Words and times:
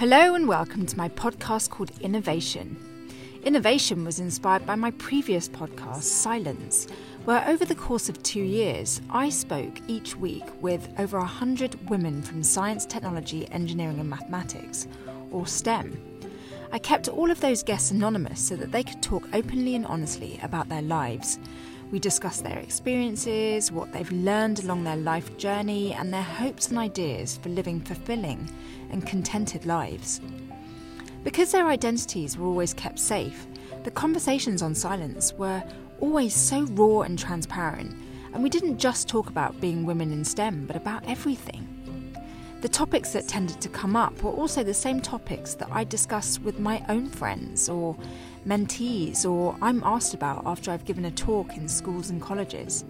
Hello 0.00 0.34
and 0.34 0.48
welcome 0.48 0.86
to 0.86 0.96
my 0.96 1.10
podcast 1.10 1.68
called 1.68 1.90
Innovation. 2.00 2.74
Innovation 3.44 4.02
was 4.02 4.18
inspired 4.18 4.64
by 4.64 4.74
my 4.74 4.92
previous 4.92 5.46
podcast, 5.46 6.04
Silence, 6.04 6.86
where 7.26 7.46
over 7.46 7.66
the 7.66 7.74
course 7.74 8.08
of 8.08 8.22
two 8.22 8.40
years, 8.40 9.02
I 9.10 9.28
spoke 9.28 9.78
each 9.88 10.16
week 10.16 10.44
with 10.62 10.88
over 10.98 11.18
100 11.18 11.90
women 11.90 12.22
from 12.22 12.42
science, 12.42 12.86
technology, 12.86 13.46
engineering, 13.52 14.00
and 14.00 14.08
mathematics, 14.08 14.88
or 15.30 15.46
STEM. 15.46 16.00
I 16.72 16.78
kept 16.78 17.08
all 17.08 17.30
of 17.30 17.42
those 17.42 17.62
guests 17.62 17.90
anonymous 17.90 18.40
so 18.40 18.56
that 18.56 18.72
they 18.72 18.82
could 18.82 19.02
talk 19.02 19.28
openly 19.34 19.74
and 19.74 19.84
honestly 19.84 20.40
about 20.42 20.70
their 20.70 20.80
lives 20.80 21.38
we 21.90 21.98
discuss 21.98 22.40
their 22.40 22.58
experiences, 22.58 23.72
what 23.72 23.92
they've 23.92 24.12
learned 24.12 24.62
along 24.62 24.84
their 24.84 24.96
life 24.96 25.36
journey, 25.36 25.92
and 25.92 26.12
their 26.12 26.22
hopes 26.22 26.68
and 26.68 26.78
ideas 26.78 27.38
for 27.38 27.48
living 27.48 27.80
fulfilling 27.80 28.48
and 28.90 29.06
contented 29.06 29.66
lives. 29.66 30.20
Because 31.24 31.52
their 31.52 31.66
identities 31.66 32.36
were 32.36 32.46
always 32.46 32.72
kept 32.74 32.98
safe, 32.98 33.46
the 33.84 33.90
conversations 33.90 34.62
on 34.62 34.74
silence 34.74 35.32
were 35.34 35.62
always 36.00 36.34
so 36.34 36.62
raw 36.72 37.02
and 37.02 37.18
transparent, 37.18 37.94
and 38.32 38.42
we 38.42 38.50
didn't 38.50 38.78
just 38.78 39.08
talk 39.08 39.28
about 39.28 39.60
being 39.60 39.84
women 39.84 40.12
in 40.12 40.24
STEM, 40.24 40.66
but 40.66 40.76
about 40.76 41.02
everything. 41.06 41.69
The 42.60 42.68
topics 42.68 43.12
that 43.12 43.26
tended 43.26 43.58
to 43.62 43.70
come 43.70 43.96
up 43.96 44.22
were 44.22 44.32
also 44.32 44.62
the 44.62 44.74
same 44.74 45.00
topics 45.00 45.54
that 45.54 45.68
I 45.72 45.82
discuss 45.84 46.38
with 46.38 46.58
my 46.58 46.84
own 46.90 47.08
friends 47.08 47.70
or 47.70 47.96
mentees 48.46 49.24
or 49.24 49.56
I'm 49.62 49.82
asked 49.82 50.12
about 50.12 50.42
after 50.44 50.70
I've 50.70 50.84
given 50.84 51.06
a 51.06 51.10
talk 51.10 51.56
in 51.56 51.66
schools 51.68 52.10
and 52.10 52.20
colleges. 52.20 52.84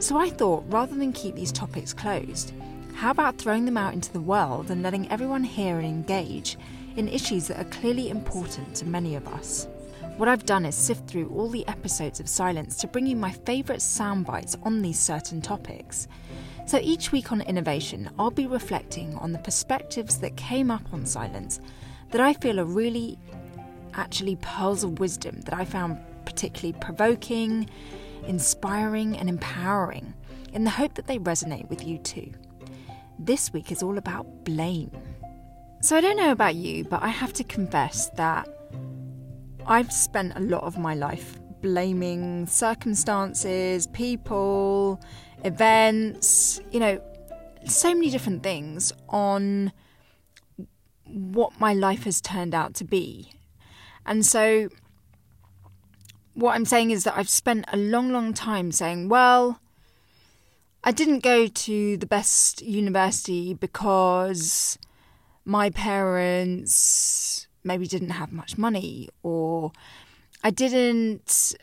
So 0.00 0.18
I 0.18 0.30
thought 0.30 0.64
rather 0.66 0.96
than 0.96 1.12
keep 1.12 1.36
these 1.36 1.52
topics 1.52 1.94
closed, 1.94 2.52
how 2.94 3.12
about 3.12 3.38
throwing 3.38 3.64
them 3.64 3.76
out 3.76 3.94
into 3.94 4.12
the 4.12 4.20
world 4.20 4.72
and 4.72 4.82
letting 4.82 5.08
everyone 5.08 5.44
hear 5.44 5.76
and 5.76 5.86
engage 5.86 6.58
in 6.96 7.08
issues 7.08 7.46
that 7.46 7.60
are 7.60 7.70
clearly 7.70 8.10
important 8.10 8.74
to 8.74 8.86
many 8.86 9.14
of 9.14 9.28
us? 9.28 9.68
What 10.16 10.28
I've 10.28 10.46
done 10.46 10.66
is 10.66 10.74
sift 10.74 11.06
through 11.06 11.28
all 11.28 11.48
the 11.48 11.66
episodes 11.68 12.18
of 12.18 12.28
Silence 12.28 12.76
to 12.78 12.88
bring 12.88 13.06
you 13.06 13.14
my 13.14 13.30
favourite 13.30 13.82
sound 13.82 14.26
bites 14.26 14.56
on 14.64 14.82
these 14.82 14.98
certain 14.98 15.40
topics. 15.40 16.08
So 16.66 16.80
each 16.82 17.12
week 17.12 17.30
on 17.30 17.42
Innovation, 17.42 18.10
I'll 18.18 18.32
be 18.32 18.48
reflecting 18.48 19.14
on 19.18 19.30
the 19.30 19.38
perspectives 19.38 20.18
that 20.18 20.36
came 20.36 20.68
up 20.68 20.92
on 20.92 21.06
Silence 21.06 21.60
that 22.10 22.20
I 22.20 22.32
feel 22.32 22.58
are 22.58 22.64
really 22.64 23.20
actually 23.94 24.34
pearls 24.36 24.82
of 24.82 24.98
wisdom 24.98 25.40
that 25.42 25.54
I 25.54 25.64
found 25.64 26.00
particularly 26.24 26.76
provoking, 26.80 27.70
inspiring, 28.26 29.16
and 29.16 29.28
empowering 29.28 30.12
in 30.52 30.64
the 30.64 30.70
hope 30.70 30.94
that 30.94 31.06
they 31.06 31.18
resonate 31.18 31.70
with 31.70 31.86
you 31.86 31.98
too. 31.98 32.32
This 33.16 33.52
week 33.52 33.70
is 33.70 33.80
all 33.80 33.96
about 33.96 34.44
blame. 34.44 34.90
So 35.82 35.96
I 35.96 36.00
don't 36.00 36.16
know 36.16 36.32
about 36.32 36.56
you, 36.56 36.82
but 36.82 37.00
I 37.00 37.08
have 37.08 37.32
to 37.34 37.44
confess 37.44 38.10
that 38.16 38.48
I've 39.66 39.92
spent 39.92 40.32
a 40.34 40.40
lot 40.40 40.64
of 40.64 40.78
my 40.78 40.94
life 40.94 41.38
blaming 41.62 42.46
circumstances, 42.46 43.86
people, 43.88 45.00
events, 45.44 46.60
you 46.70 46.80
know, 46.80 47.00
so 47.66 47.94
many 47.94 48.10
different 48.10 48.42
things 48.42 48.92
on 49.08 49.72
what 51.04 51.58
my 51.60 51.72
life 51.72 52.04
has 52.04 52.20
turned 52.20 52.54
out 52.54 52.74
to 52.74 52.84
be. 52.84 53.32
And 54.04 54.24
so, 54.24 54.68
what 56.34 56.54
I'm 56.54 56.64
saying 56.64 56.90
is 56.90 57.04
that 57.04 57.16
I've 57.16 57.28
spent 57.28 57.64
a 57.72 57.76
long, 57.76 58.12
long 58.12 58.34
time 58.34 58.70
saying, 58.70 59.08
well, 59.08 59.60
I 60.84 60.92
didn't 60.92 61.20
go 61.20 61.48
to 61.48 61.96
the 61.96 62.06
best 62.06 62.62
university 62.62 63.54
because 63.54 64.78
my 65.44 65.70
parents 65.70 67.48
maybe 67.64 67.86
didn't 67.86 68.10
have 68.10 68.32
much 68.32 68.56
money, 68.56 69.08
or 69.22 69.72
I 70.44 70.50
didn't 70.50 71.56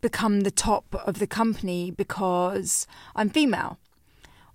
become 0.00 0.40
the 0.40 0.50
top 0.50 0.94
of 1.06 1.18
the 1.18 1.26
company 1.26 1.90
because 1.90 2.86
I'm 3.14 3.30
female, 3.30 3.78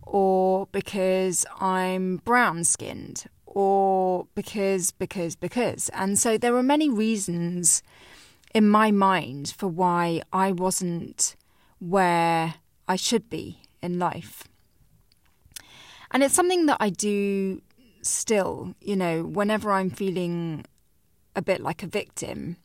or 0.02 0.68
because 0.72 1.46
I'm 1.60 2.18
brown 2.18 2.64
skinned, 2.64 3.26
or 3.46 4.28
because, 4.36 4.92
because, 4.92 5.36
because. 5.36 5.90
And 5.90 6.18
so 6.20 6.38
there 6.38 6.54
were 6.54 6.64
many 6.64 6.90
reasons 6.90 7.82
in 8.54 8.70
my 8.70 8.92
mind 8.92 9.54
for 9.58 9.68
why 9.68 10.22
I 10.32 10.52
wasn't 10.52 11.36
where 11.80 12.56
I 12.88 12.96
should 12.96 13.30
be 13.30 13.60
in 13.82 14.00
life. 14.00 14.46
And 16.12 16.24
it's 16.24 16.34
something 16.34 16.66
that 16.68 16.78
I 16.80 16.90
do 16.90 17.62
still, 18.02 18.76
you 18.80 18.96
know, 18.96 19.24
whenever 19.24 19.72
I'm 19.72 19.90
feeling 19.90 20.66
a 21.36 21.42
bit 21.42 21.60
like 21.60 21.84
a 21.84 21.88
victim, 21.88 22.58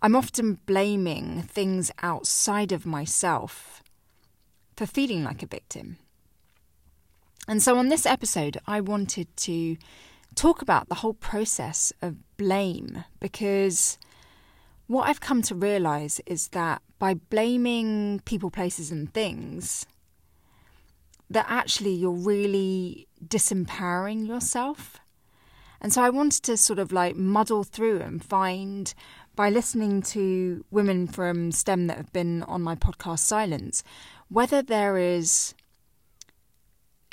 I'm 0.00 0.14
often 0.14 0.58
blaming 0.66 1.42
things 1.42 1.90
outside 2.02 2.72
of 2.72 2.86
myself 2.86 3.82
for 4.76 4.86
feeling 4.86 5.24
like 5.24 5.42
a 5.42 5.46
victim. 5.46 5.98
And 7.48 7.62
so, 7.62 7.78
on 7.78 7.88
this 7.88 8.06
episode, 8.06 8.58
I 8.66 8.80
wanted 8.80 9.34
to 9.38 9.76
talk 10.34 10.62
about 10.62 10.88
the 10.88 10.96
whole 10.96 11.14
process 11.14 11.92
of 12.00 12.16
blame 12.36 13.04
because 13.18 13.98
what 14.86 15.08
I've 15.08 15.20
come 15.20 15.42
to 15.42 15.54
realize 15.54 16.20
is 16.26 16.48
that 16.48 16.80
by 16.98 17.14
blaming 17.14 18.20
people, 18.24 18.50
places, 18.50 18.90
and 18.90 19.12
things, 19.12 19.86
that 21.30 21.46
actually 21.48 21.92
you're 21.94 22.10
really 22.10 23.08
disempowering 23.26 24.26
yourself. 24.26 24.98
And 25.80 25.92
so 25.92 26.02
I 26.02 26.10
wanted 26.10 26.42
to 26.44 26.56
sort 26.56 26.78
of 26.78 26.92
like 26.92 27.16
muddle 27.16 27.64
through 27.64 28.00
and 28.00 28.22
find, 28.22 28.92
by 29.38 29.48
listening 29.48 30.02
to 30.02 30.64
women 30.72 31.06
from 31.06 31.52
STEM 31.52 31.86
that 31.86 31.96
have 31.96 32.12
been 32.12 32.42
on 32.42 32.60
my 32.60 32.74
podcast 32.74 33.20
Silence, 33.20 33.84
whether 34.28 34.62
there 34.62 34.98
is 34.98 35.54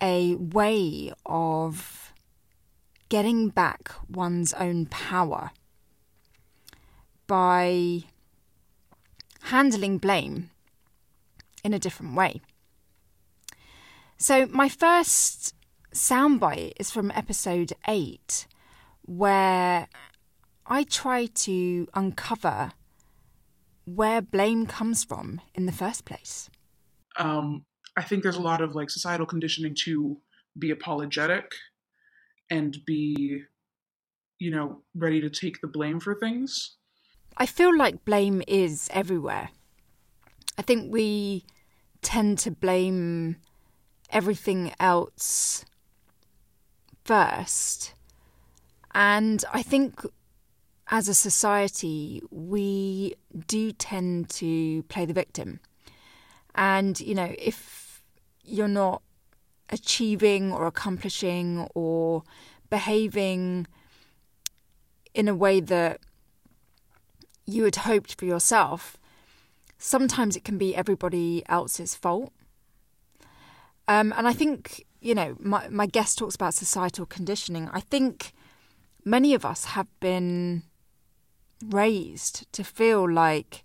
a 0.01 0.33
way 0.33 1.13
of 1.27 2.11
getting 3.09 3.49
back 3.49 3.91
one's 4.09 4.53
own 4.53 4.87
power 4.87 5.51
by 7.27 8.01
handling 9.43 9.99
blame 9.99 10.49
in 11.63 11.75
a 11.75 11.79
different 11.79 12.15
way. 12.15 12.41
So, 14.17 14.47
my 14.47 14.67
first 14.67 15.53
soundbite 15.93 16.73
is 16.79 16.89
from 16.89 17.11
episode 17.11 17.73
8, 17.87 18.47
where 19.03 19.87
I 20.67 20.83
try 20.83 21.27
to 21.27 21.87
uncover 21.93 22.71
where 23.85 24.21
blame 24.21 24.65
comes 24.65 25.03
from 25.03 25.41
in 25.53 25.65
the 25.65 25.71
first 25.71 26.05
place. 26.05 26.49
Um, 27.17 27.65
I 27.95 28.01
think 28.01 28.23
there's 28.23 28.35
a 28.35 28.41
lot 28.41 28.61
of 28.61 28.75
like 28.75 28.89
societal 28.89 29.25
conditioning 29.25 29.75
to 29.85 30.17
be 30.57 30.71
apologetic 30.71 31.51
and 32.49 32.77
be, 32.85 33.43
you 34.39 34.51
know, 34.51 34.81
ready 34.95 35.21
to 35.21 35.29
take 35.29 35.61
the 35.61 35.67
blame 35.67 35.99
for 35.99 36.15
things. 36.15 36.75
I 37.37 37.45
feel 37.45 37.75
like 37.75 38.05
blame 38.05 38.41
is 38.47 38.89
everywhere. 38.93 39.49
I 40.57 40.61
think 40.61 40.91
we 40.91 41.43
tend 42.01 42.39
to 42.39 42.51
blame 42.51 43.37
everything 44.09 44.73
else 44.79 45.65
first. 47.03 47.93
And 48.93 49.43
I 49.53 49.61
think 49.61 50.01
as 50.87 51.09
a 51.09 51.13
society, 51.13 52.21
we 52.29 53.15
do 53.47 53.71
tend 53.71 54.29
to 54.29 54.83
play 54.83 55.05
the 55.05 55.13
victim. 55.13 55.59
And, 56.53 56.99
you 56.99 57.15
know, 57.15 57.33
if 57.37 58.03
you're 58.43 58.67
not 58.67 59.01
achieving 59.69 60.51
or 60.51 60.67
accomplishing 60.67 61.67
or 61.73 62.23
behaving 62.69 63.67
in 65.13 65.27
a 65.27 65.35
way 65.35 65.59
that 65.59 66.01
you 67.47 67.63
had 67.63 67.77
hoped 67.77 68.15
for 68.19 68.25
yourself, 68.25 68.97
sometimes 69.77 70.35
it 70.35 70.43
can 70.43 70.57
be 70.57 70.75
everybody 70.75 71.43
else's 71.47 71.95
fault. 71.95 72.31
Um, 73.87 74.13
and 74.17 74.27
I 74.27 74.33
think, 74.33 74.85
you 75.01 75.15
know, 75.15 75.35
my, 75.39 75.67
my 75.69 75.85
guest 75.87 76.17
talks 76.17 76.35
about 76.35 76.53
societal 76.53 77.05
conditioning. 77.05 77.69
I 77.71 77.79
think 77.79 78.33
many 79.03 79.33
of 79.33 79.45
us 79.45 79.65
have 79.65 79.87
been 79.99 80.63
raised 81.69 82.51
to 82.53 82.63
feel 82.63 83.09
like 83.09 83.63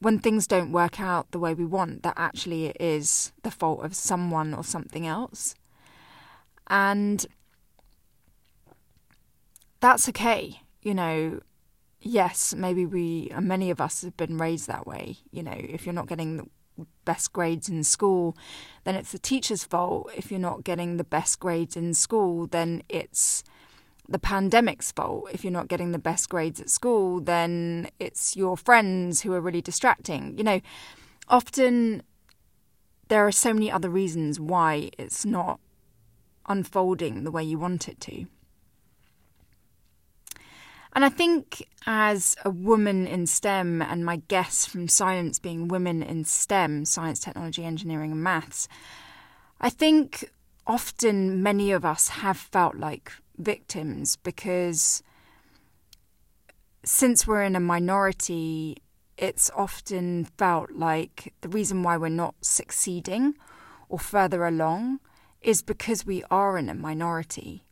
when 0.00 0.18
things 0.18 0.46
don't 0.46 0.72
work 0.72 1.00
out 1.00 1.30
the 1.30 1.38
way 1.38 1.54
we 1.54 1.64
want, 1.64 2.02
that 2.02 2.14
actually 2.16 2.66
it 2.66 2.76
is 2.80 3.32
the 3.42 3.50
fault 3.50 3.84
of 3.84 3.94
someone 3.94 4.52
or 4.52 4.64
something 4.64 5.06
else. 5.06 5.54
And 6.66 7.24
that's 9.80 10.08
okay. 10.08 10.60
You 10.82 10.94
know, 10.94 11.40
yes, 12.00 12.54
maybe 12.54 12.84
we, 12.84 13.30
many 13.40 13.70
of 13.70 13.80
us 13.80 14.02
have 14.02 14.16
been 14.16 14.38
raised 14.38 14.66
that 14.66 14.86
way. 14.86 15.18
You 15.30 15.44
know, 15.44 15.56
if 15.56 15.86
you're 15.86 15.92
not 15.92 16.08
getting 16.08 16.36
the 16.36 16.86
best 17.04 17.32
grades 17.32 17.68
in 17.68 17.84
school, 17.84 18.36
then 18.84 18.96
it's 18.96 19.12
the 19.12 19.18
teacher's 19.18 19.62
fault. 19.62 20.10
If 20.16 20.30
you're 20.30 20.40
not 20.40 20.64
getting 20.64 20.96
the 20.96 21.04
best 21.04 21.38
grades 21.38 21.76
in 21.76 21.94
school, 21.94 22.46
then 22.46 22.82
it's 22.88 23.44
the 24.08 24.18
pandemic's 24.18 24.92
fault. 24.92 25.28
If 25.32 25.44
you're 25.44 25.52
not 25.52 25.68
getting 25.68 25.92
the 25.92 25.98
best 25.98 26.28
grades 26.28 26.60
at 26.60 26.70
school, 26.70 27.20
then 27.20 27.88
it's 27.98 28.36
your 28.36 28.56
friends 28.56 29.22
who 29.22 29.32
are 29.32 29.40
really 29.40 29.62
distracting. 29.62 30.36
You 30.36 30.44
know, 30.44 30.60
often 31.28 32.02
there 33.08 33.26
are 33.26 33.32
so 33.32 33.52
many 33.52 33.70
other 33.70 33.90
reasons 33.90 34.40
why 34.40 34.90
it's 34.98 35.24
not 35.24 35.60
unfolding 36.46 37.24
the 37.24 37.30
way 37.30 37.44
you 37.44 37.58
want 37.58 37.88
it 37.88 38.00
to. 38.00 38.26
And 40.94 41.04
I 41.04 41.08
think 41.08 41.66
as 41.86 42.36
a 42.44 42.50
woman 42.50 43.06
in 43.06 43.26
STEM, 43.26 43.80
and 43.80 44.04
my 44.04 44.16
guests 44.28 44.66
from 44.66 44.88
science 44.88 45.38
being 45.38 45.68
women 45.68 46.02
in 46.02 46.24
STEM, 46.24 46.84
science, 46.84 47.18
technology, 47.18 47.64
engineering, 47.64 48.12
and 48.12 48.22
maths, 48.22 48.68
I 49.60 49.70
think 49.70 50.30
often 50.66 51.42
many 51.42 51.72
of 51.72 51.84
us 51.84 52.08
have 52.08 52.36
felt 52.36 52.76
like 52.76 53.12
victims 53.38 54.16
because 54.16 55.02
since 56.84 57.26
we're 57.26 57.42
in 57.42 57.56
a 57.56 57.60
minority, 57.60 58.76
it's 59.16 59.50
often 59.56 60.24
felt 60.24 60.72
like 60.72 61.32
the 61.40 61.48
reason 61.48 61.82
why 61.82 61.96
we're 61.96 62.08
not 62.08 62.34
succeeding 62.40 63.34
or 63.88 63.98
further 63.98 64.46
along 64.46 65.00
is 65.40 65.62
because 65.62 66.06
we 66.06 66.24
are 66.30 66.56
in 66.56 66.68
a 66.68 66.74
minority. 66.74 67.64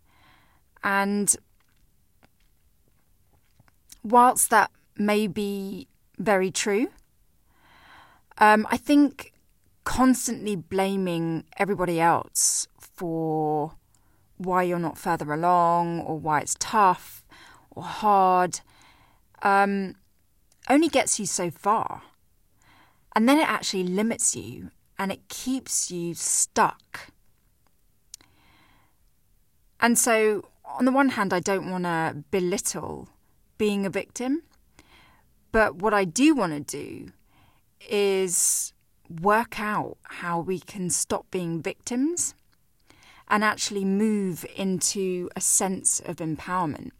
And 0.82 1.34
whilst 4.02 4.50
that 4.50 4.70
may 4.96 5.26
be 5.26 5.88
very 6.18 6.50
true, 6.50 6.88
um, 8.38 8.66
I 8.70 8.76
think 8.76 9.32
constantly 9.84 10.56
blaming 10.56 11.44
everybody 11.56 12.00
else 12.00 12.66
for 12.78 13.74
why 14.36 14.62
you're 14.62 14.78
not 14.78 14.98
further 14.98 15.32
along 15.32 16.00
or 16.00 16.18
why 16.18 16.40
it's 16.40 16.56
tough 16.58 17.24
or 17.70 17.82
hard 17.82 18.60
um, 19.42 19.94
only 20.68 20.88
gets 20.88 21.18
you 21.18 21.26
so 21.26 21.50
far. 21.50 22.02
And 23.14 23.28
then 23.28 23.38
it 23.38 23.48
actually 23.48 23.84
limits 23.84 24.36
you 24.36 24.70
and 24.98 25.10
it 25.10 25.28
keeps 25.28 25.90
you 25.90 26.14
stuck. 26.14 27.10
And 29.80 29.98
so, 29.98 30.48
on 30.64 30.84
the 30.84 30.92
one 30.92 31.10
hand, 31.10 31.32
I 31.32 31.40
don't 31.40 31.70
want 31.70 31.84
to 31.84 32.22
belittle 32.30 33.08
being 33.56 33.86
a 33.86 33.90
victim. 33.90 34.42
But 35.52 35.76
what 35.76 35.94
I 35.94 36.04
do 36.04 36.34
want 36.34 36.52
to 36.52 36.60
do 36.60 37.12
is 37.88 38.72
work 39.10 39.58
out 39.58 39.98
how 40.04 40.40
we 40.40 40.60
can 40.60 40.90
stop 40.90 41.30
being 41.30 41.60
victims 41.60 42.34
and 43.28 43.42
actually 43.44 43.84
move 43.84 44.44
into 44.56 45.28
a 45.34 45.40
sense 45.40 46.00
of 46.00 46.16
empowerment. 46.16 46.90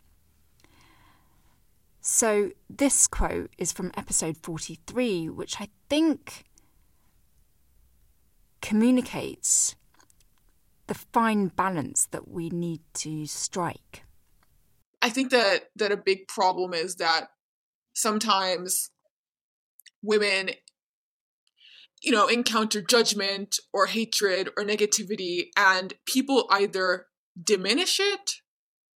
So, 2.00 2.52
this 2.68 3.06
quote 3.06 3.50
is 3.58 3.72
from 3.72 3.92
episode 3.96 4.38
43, 4.38 5.28
which 5.28 5.60
I 5.60 5.68
think 5.88 6.44
communicates 8.62 9.76
the 10.86 10.94
fine 10.94 11.48
balance 11.48 12.06
that 12.06 12.28
we 12.28 12.48
need 12.48 12.80
to 12.94 13.26
strike. 13.26 14.04
I 15.02 15.10
think 15.10 15.30
that 15.30 15.70
that 15.76 15.92
a 15.92 15.96
big 15.96 16.26
problem 16.26 16.74
is 16.74 16.96
that 16.96 17.28
sometimes 17.94 18.90
women 20.02 20.50
you 22.02 22.12
know 22.12 22.26
encounter 22.26 22.81
judgment 22.81 23.56
or 23.73 23.87
hatred 23.87 24.49
or 24.56 24.64
negativity 24.64 25.49
and 25.56 25.94
people 26.06 26.47
either 26.50 27.06
diminish 27.43 28.00
it 28.00 28.32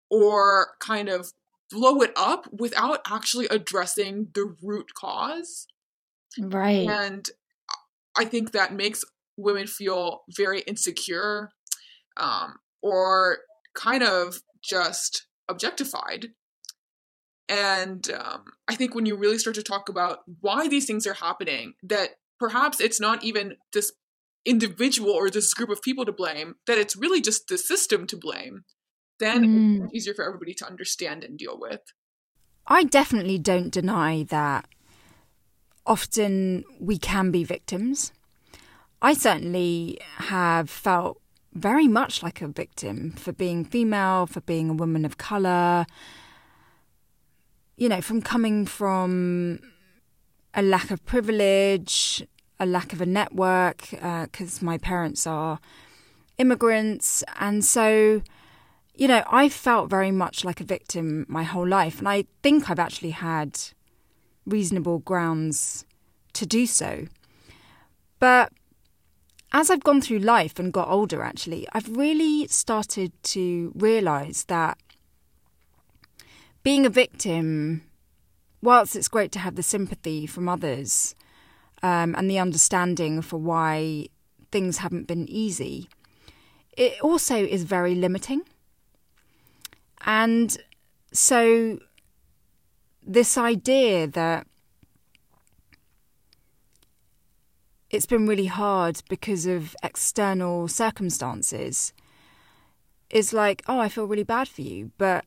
or 0.09 0.75
kind 0.79 1.09
of 1.09 1.31
blow 1.71 2.01
it 2.01 2.11
up 2.15 2.47
without 2.51 2.99
actually 3.09 3.47
addressing 3.47 4.27
the 4.33 4.55
root 4.61 4.93
cause. 4.93 5.67
Right. 6.39 6.87
And 6.87 7.27
I 8.17 8.25
think 8.25 8.51
that 8.51 8.73
makes 8.73 9.03
women 9.37 9.67
feel 9.67 10.23
very 10.29 10.61
insecure 10.61 11.51
um, 12.17 12.55
or 12.81 13.39
kind 13.75 14.03
of 14.03 14.41
just 14.63 15.27
objectified. 15.49 16.27
And 17.47 18.09
um, 18.11 18.45
I 18.67 18.75
think 18.75 18.95
when 18.95 19.05
you 19.05 19.15
really 19.15 19.37
start 19.37 19.55
to 19.55 19.63
talk 19.63 19.89
about 19.89 20.19
why 20.41 20.67
these 20.67 20.85
things 20.85 21.05
are 21.05 21.13
happening, 21.13 21.73
that 21.83 22.11
perhaps 22.39 22.79
it's 22.79 22.99
not 22.99 23.23
even 23.23 23.55
this 23.73 23.91
individual 24.45 25.11
or 25.11 25.29
this 25.29 25.53
group 25.53 25.69
of 25.69 25.81
people 25.81 26.05
to 26.05 26.11
blame, 26.11 26.55
that 26.67 26.77
it's 26.77 26.95
really 26.95 27.21
just 27.21 27.47
the 27.47 27.57
system 27.57 28.05
to 28.07 28.17
blame 28.17 28.63
then 29.19 29.43
mm. 29.43 29.85
it's 29.85 29.93
easier 29.93 30.13
for 30.13 30.25
everybody 30.25 30.53
to 30.55 30.65
understand 30.65 31.23
and 31.23 31.37
deal 31.37 31.57
with. 31.59 31.81
I 32.67 32.83
definitely 32.83 33.37
don't 33.37 33.69
deny 33.69 34.23
that 34.29 34.67
often 35.85 36.63
we 36.79 36.97
can 36.97 37.31
be 37.31 37.43
victims. 37.43 38.11
I 39.01 39.13
certainly 39.13 39.99
have 40.17 40.69
felt 40.69 41.21
very 41.53 41.87
much 41.87 42.23
like 42.23 42.41
a 42.41 42.47
victim 42.47 43.11
for 43.11 43.31
being 43.31 43.63
female, 43.63 44.25
for 44.25 44.41
being 44.41 44.69
a 44.69 44.73
woman 44.73 45.05
of 45.05 45.17
colour, 45.17 45.85
you 47.77 47.87
know, 47.87 48.01
from 48.01 48.21
coming 48.21 48.65
from 48.65 49.59
a 50.55 50.61
lack 50.61 50.89
of 50.89 51.05
privilege, 51.05 52.25
a 52.59 52.65
lack 52.65 52.93
of 52.93 53.01
a 53.01 53.05
network, 53.05 53.89
because 53.91 54.61
uh, 54.61 54.65
my 54.65 54.77
parents 54.77 55.27
are 55.27 55.59
immigrants. 56.37 57.23
And 57.39 57.63
so 57.63 58.21
you 58.97 59.07
know, 59.07 59.23
I 59.29 59.49
felt 59.49 59.89
very 59.89 60.11
much 60.11 60.45
like 60.45 60.61
a 60.61 60.63
victim 60.63 61.25
my 61.27 61.43
whole 61.43 61.67
life, 61.67 61.99
and 61.99 62.07
I 62.07 62.25
think 62.41 62.69
I've 62.69 62.79
actually 62.79 63.11
had 63.11 63.59
reasonable 64.45 64.99
grounds 64.99 65.85
to 66.33 66.45
do 66.45 66.65
so. 66.65 67.07
But 68.19 68.53
as 69.51 69.69
I've 69.69 69.83
gone 69.83 70.01
through 70.01 70.19
life 70.19 70.59
and 70.59 70.71
got 70.71 70.87
older, 70.87 71.21
actually, 71.21 71.67
I've 71.73 71.95
really 71.95 72.47
started 72.47 73.11
to 73.23 73.71
realise 73.75 74.45
that 74.45 74.77
being 76.63 76.85
a 76.85 76.89
victim, 76.89 77.83
whilst 78.65 78.95
it's 78.95 79.07
great 79.07 79.31
to 79.31 79.39
have 79.39 79.55
the 79.55 79.63
sympathy 79.63 80.25
from 80.25 80.49
others 80.49 81.15
um, 81.83 82.15
and 82.17 82.29
the 82.29 82.39
understanding 82.39 83.21
for 83.21 83.37
why 83.37 84.07
things 84.51 84.79
haven't 84.79 85.07
been 85.07 85.29
easy, 85.29 85.87
it 86.75 86.99
also 87.01 87.35
is 87.37 87.63
very 87.63 87.93
limiting. 87.95 88.41
And 90.05 90.57
so, 91.13 91.79
this 93.01 93.37
idea 93.37 94.07
that 94.07 94.47
it's 97.89 98.07
been 98.07 98.27
really 98.27 98.47
hard 98.47 99.01
because 99.09 99.45
of 99.45 99.75
external 99.83 100.67
circumstances 100.67 101.93
is 103.09 103.31
like, 103.31 103.61
oh, 103.67 103.79
I 103.79 103.89
feel 103.89 104.05
really 104.05 104.23
bad 104.23 104.47
for 104.47 104.61
you. 104.61 104.91
But, 104.97 105.25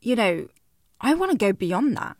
you 0.00 0.16
know, 0.16 0.48
I 1.00 1.14
want 1.14 1.32
to 1.32 1.36
go 1.36 1.52
beyond 1.52 1.96
that. 1.96 2.16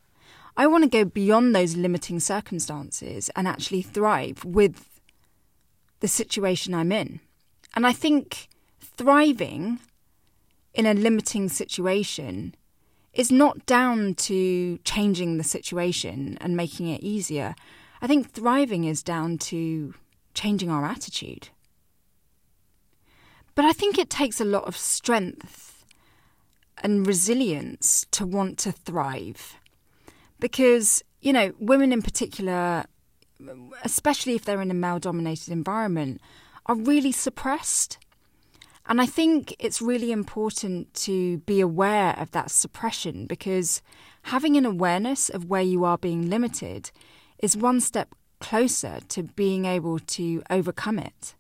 I 0.57 0.67
want 0.67 0.85
to 0.85 0.91
go 0.91 1.05
beyond 1.05 1.55
those 1.55 1.77
limiting 1.77 2.19
circumstances 2.19 3.31
and 3.37 3.47
actually 3.47 3.83
thrive 3.83 4.45
with 4.45 5.01
the 6.01 6.09
situation 6.09 6.75
I'm 6.75 6.93
in. 6.93 7.21
And 7.75 7.87
I 7.87 7.93
think 7.93 8.49
thriving 8.81 9.81
in 10.73 10.87
a 10.87 10.95
limiting 10.95 11.49
situation 11.49 12.55
is 13.13 13.31
not 13.33 13.67
down 13.67 14.15
to 14.15 14.79
changing 14.79 15.37
the 15.37 15.45
situation 15.45 16.39
and 16.41 16.57
making 16.57 16.89
it 16.89 17.03
easier. 17.03 17.55
I 18.01 18.07
think 18.07 18.31
thriving 18.31 18.85
is 18.85 19.03
down 19.03 19.39
to 19.39 19.95
changing 20.35 20.71
our 20.71 20.85
attitude. 20.85 21.49
But 23.55 23.65
I 23.65 23.73
think 23.73 23.99
it 23.99 24.11
takes 24.11 24.41
a 24.41 24.45
lot 24.45 24.65
of 24.65 24.77
strength 24.77 25.76
and 26.83 27.07
resilience 27.07 28.07
to 28.13 28.27
want 28.27 28.59
to 28.59 28.73
thrive. 28.73 29.57
Because, 30.39 31.03
you 31.21 31.33
know, 31.33 31.53
women 31.59 31.93
in 31.93 32.03
particular, 32.03 32.85
especially 33.85 34.35
if 34.35 34.45
they're 34.45 34.63
in 34.63 34.71
a 34.71 34.75
male 34.75 34.99
dominated 34.99 35.49
environment, 35.49 36.21
are 36.67 36.77
really 36.77 37.13
suppressed 37.13 37.99
and 38.89 39.01
I 39.01 39.07
think 39.07 39.55
it's 39.59 39.83
really 39.83 40.13
important 40.13 40.95
to 40.95 41.39
be 41.39 41.61
aware 41.61 42.15
of 42.19 42.31
that 42.31 42.51
suppression 42.51 43.27
because 43.27 43.83
having 44.23 44.57
an 44.57 44.65
awareness 44.65 45.29
of 45.29 45.47
where 45.47 45.63
you 45.63 45.85
are 45.85 45.99
being 45.99 46.31
limited 46.31 46.93
is 47.39 47.57
one 47.57 47.81
step 47.81 48.15
closer 48.41 49.01
to 49.09 49.25
being 49.25 49.65
able 49.65 49.99
to 49.99 50.43
overcome 50.51 51.01
it. 51.01 51.35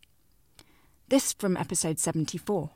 This 1.08 1.32
from 1.32 1.56
episode 1.56 2.00
74. 2.00 2.70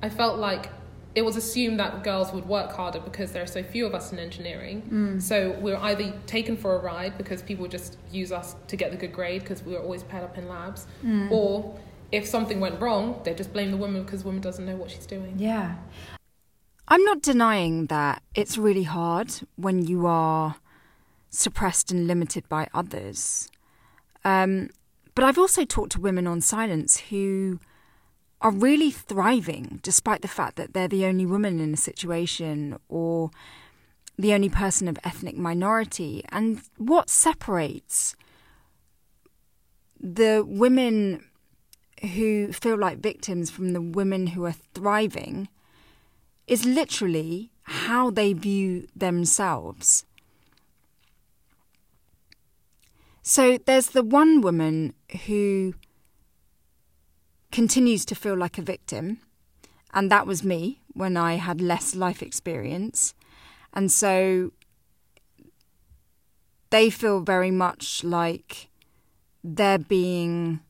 I 0.00 0.10
felt 0.10 0.38
like 0.38 0.70
it 1.16 1.24
was 1.24 1.36
assumed 1.36 1.80
that 1.80 2.04
girls 2.04 2.30
would 2.32 2.46
work 2.46 2.70
harder 2.70 3.00
because 3.00 3.32
there 3.32 3.42
are 3.42 3.46
so 3.48 3.62
few 3.62 3.86
of 3.86 3.94
us 3.94 4.12
in 4.12 4.18
engineering. 4.18 5.18
So 5.18 5.56
we're 5.60 5.78
either 5.78 6.12
taken 6.26 6.56
for 6.56 6.76
a 6.76 6.78
ride 6.78 7.16
because 7.16 7.42
people 7.42 7.66
just 7.66 7.96
use 8.12 8.30
us 8.30 8.54
to 8.68 8.76
get 8.76 8.90
the 8.90 8.98
good 8.98 9.12
grade 9.12 9.40
because 9.40 9.62
we 9.62 9.72
were 9.72 9.80
always 9.80 10.02
paired 10.02 10.24
up 10.24 10.36
in 10.36 10.46
labs, 10.46 10.86
or 11.30 11.74
if 12.12 12.26
something 12.26 12.60
went 12.60 12.80
wrong, 12.80 13.20
they 13.24 13.34
just 13.34 13.52
blame 13.52 13.70
the 13.70 13.76
woman 13.78 14.04
because 14.04 14.20
the 14.20 14.26
woman 14.26 14.42
doesn't 14.42 14.66
know 14.66 14.76
what 14.76 14.90
she's 14.90 15.06
doing. 15.06 15.34
Yeah. 15.38 15.76
I'm 16.86 17.02
not 17.02 17.22
denying 17.22 17.86
that 17.86 18.22
it's 18.34 18.56
really 18.58 18.84
hard 18.84 19.32
when 19.56 19.84
you 19.84 20.06
are 20.06 20.56
suppressed 21.30 21.90
and 21.90 22.06
limited 22.06 22.48
by 22.48 22.68
others. 22.74 23.48
Um, 24.24 24.68
but 25.14 25.24
I've 25.24 25.38
also 25.38 25.64
talked 25.64 25.92
to 25.92 26.00
women 26.00 26.26
on 26.26 26.40
silence 26.42 26.98
who 27.10 27.58
are 28.46 28.52
really 28.52 28.92
thriving 28.92 29.80
despite 29.82 30.22
the 30.22 30.28
fact 30.28 30.54
that 30.54 30.72
they're 30.72 30.86
the 30.86 31.04
only 31.04 31.26
woman 31.26 31.58
in 31.58 31.74
a 31.74 31.76
situation 31.76 32.78
or 32.88 33.28
the 34.16 34.32
only 34.32 34.48
person 34.48 34.86
of 34.86 34.96
ethnic 35.02 35.36
minority. 35.36 36.24
And 36.28 36.60
what 36.76 37.10
separates 37.10 38.14
the 40.00 40.44
women 40.46 41.24
who 42.14 42.52
feel 42.52 42.78
like 42.78 42.98
victims 42.98 43.50
from 43.50 43.72
the 43.72 43.80
women 43.80 44.28
who 44.28 44.44
are 44.44 44.54
thriving 44.74 45.48
is 46.46 46.64
literally 46.64 47.50
how 47.62 48.10
they 48.10 48.32
view 48.32 48.86
themselves. 48.94 50.04
So 53.22 53.58
there's 53.66 53.88
the 53.88 54.04
one 54.04 54.40
woman 54.40 54.94
who 55.26 55.74
continues 57.52 58.04
to 58.06 58.14
feel 58.14 58.36
like 58.36 58.58
a 58.58 58.62
victim, 58.62 59.18
and 59.92 60.10
that 60.10 60.26
was 60.26 60.44
me 60.44 60.80
when 60.92 61.16
I 61.16 61.34
had 61.34 61.60
less 61.60 61.94
life 61.94 62.22
experience. 62.22 63.14
And 63.72 63.90
so 63.92 64.52
they 66.70 66.90
feel 66.90 67.20
very 67.20 67.50
much 67.50 68.02
like 68.02 68.68
they're 69.44 69.78
being 69.78 70.60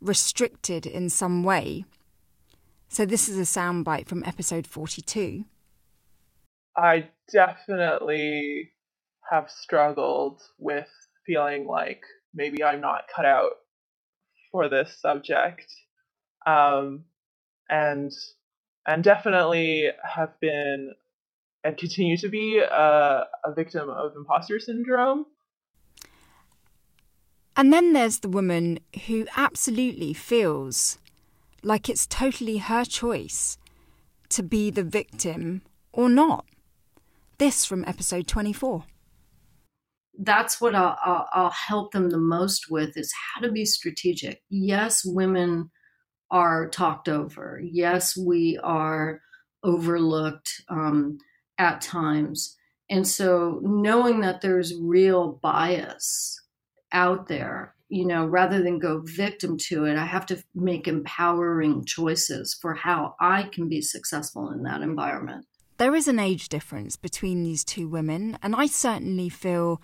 restricted 0.00 0.86
in 0.86 1.10
some 1.10 1.42
way. 1.42 1.84
So 2.88 3.04
this 3.04 3.28
is 3.28 3.36
a 3.36 3.42
soundbite 3.42 4.06
from 4.06 4.24
episode 4.24 4.66
42. 4.66 5.44
I 6.76 7.08
definitely 7.32 8.72
have 9.30 9.50
struggled 9.50 10.40
with 10.58 10.88
feeling 11.26 11.66
like 11.66 12.00
maybe 12.32 12.62
I'm 12.64 12.80
not 12.80 13.04
cut 13.14 13.26
out 13.26 13.50
for 14.50 14.68
this 14.68 14.96
subject. 15.00 15.66
Um, 16.48 17.04
and 17.68 18.12
and 18.86 19.04
definitely 19.04 19.90
have 20.02 20.38
been 20.40 20.94
and 21.64 21.76
continue 21.76 22.16
to 22.16 22.28
be 22.28 22.58
a, 22.58 23.26
a 23.44 23.54
victim 23.54 23.90
of 23.90 24.16
imposter 24.16 24.58
syndrome. 24.58 25.26
And 27.56 27.72
then 27.72 27.92
there's 27.92 28.20
the 28.20 28.28
woman 28.28 28.78
who 29.06 29.26
absolutely 29.36 30.14
feels 30.14 30.98
like 31.62 31.88
it's 31.88 32.06
totally 32.06 32.58
her 32.58 32.84
choice 32.84 33.58
to 34.28 34.42
be 34.42 34.70
the 34.70 34.84
victim 34.84 35.62
or 35.92 36.08
not. 36.08 36.46
This 37.38 37.64
from 37.64 37.84
episode 37.84 38.28
24. 38.28 38.84
That's 40.20 40.60
what 40.60 40.74
I'll, 40.74 40.96
I'll, 41.04 41.28
I'll 41.32 41.50
help 41.50 41.92
them 41.92 42.10
the 42.10 42.18
most 42.18 42.70
with 42.70 42.96
is 42.96 43.12
how 43.12 43.40
to 43.40 43.50
be 43.50 43.64
strategic. 43.64 44.42
Yes, 44.48 45.04
women 45.04 45.70
are 46.30 46.68
talked 46.68 47.08
over. 47.08 47.60
Yes, 47.62 48.16
we 48.16 48.58
are 48.62 49.20
overlooked 49.62 50.62
um, 50.68 51.18
at 51.58 51.80
times. 51.80 52.56
And 52.90 53.06
so 53.06 53.60
knowing 53.62 54.20
that 54.20 54.40
there's 54.40 54.74
real 54.74 55.38
bias 55.42 56.40
out 56.92 57.28
there, 57.28 57.74
you 57.88 58.06
know, 58.06 58.26
rather 58.26 58.62
than 58.62 58.78
go 58.78 59.02
victim 59.04 59.56
to 59.56 59.84
it, 59.84 59.96
I 59.96 60.04
have 60.04 60.26
to 60.26 60.42
make 60.54 60.88
empowering 60.88 61.84
choices 61.84 62.56
for 62.60 62.74
how 62.74 63.14
I 63.20 63.44
can 63.44 63.68
be 63.68 63.80
successful 63.80 64.50
in 64.50 64.62
that 64.64 64.82
environment. 64.82 65.46
There 65.78 65.94
is 65.94 66.08
an 66.08 66.18
age 66.18 66.48
difference 66.48 66.96
between 66.96 67.44
these 67.44 67.64
two 67.64 67.88
women, 67.88 68.38
and 68.42 68.54
I 68.54 68.66
certainly 68.66 69.28
feel 69.28 69.80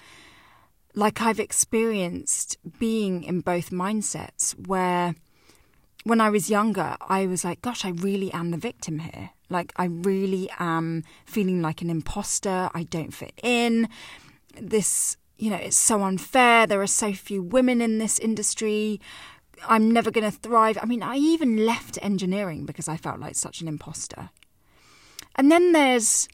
like 0.95 1.21
I've 1.23 1.41
experienced 1.41 2.59
being 2.79 3.23
in 3.23 3.41
both 3.41 3.71
mindsets 3.71 4.53
where 4.67 5.15
when 6.05 6.21
I 6.21 6.31
was 6.31 6.51
younger, 6.51 6.97
I 7.01 7.27
was 7.27 7.45
like, 7.45 7.63
gosh, 7.63 7.85
I 7.85 7.89
really 7.89 8.33
am 8.33 8.51
the 8.51 8.59
victim 8.59 9.01
here. 9.01 9.31
Like, 9.49 9.73
I 9.77 9.87
really 9.87 10.49
am 10.59 11.03
feeling 11.25 11.63
like 11.63 11.83
an 11.83 11.91
imposter. 11.91 12.71
I 12.75 12.85
don't 12.85 13.13
fit 13.13 13.33
in. 13.43 13.89
This, 14.61 15.17
you 15.39 15.51
know, 15.51 15.57
it's 15.57 15.77
so 15.77 16.03
unfair. 16.03 16.67
There 16.67 16.83
are 16.83 16.87
so 16.87 17.13
few 17.15 17.43
women 17.43 17.81
in 17.81 17.99
this 17.99 18.19
industry. 18.19 19.01
I'm 19.67 19.91
never 19.91 20.11
going 20.11 20.31
to 20.31 20.37
thrive. 20.37 20.79
I 20.81 20.85
mean, 20.85 21.03
I 21.03 21.17
even 21.17 21.65
left 21.65 21.99
engineering 22.03 22.67
because 22.67 22.87
I 22.87 22.99
felt 22.99 23.19
like 23.19 23.35
such 23.35 23.63
an 23.63 23.69
imposter. 23.69 24.31
And 25.37 25.51
then 25.51 25.73
there's 25.73 26.29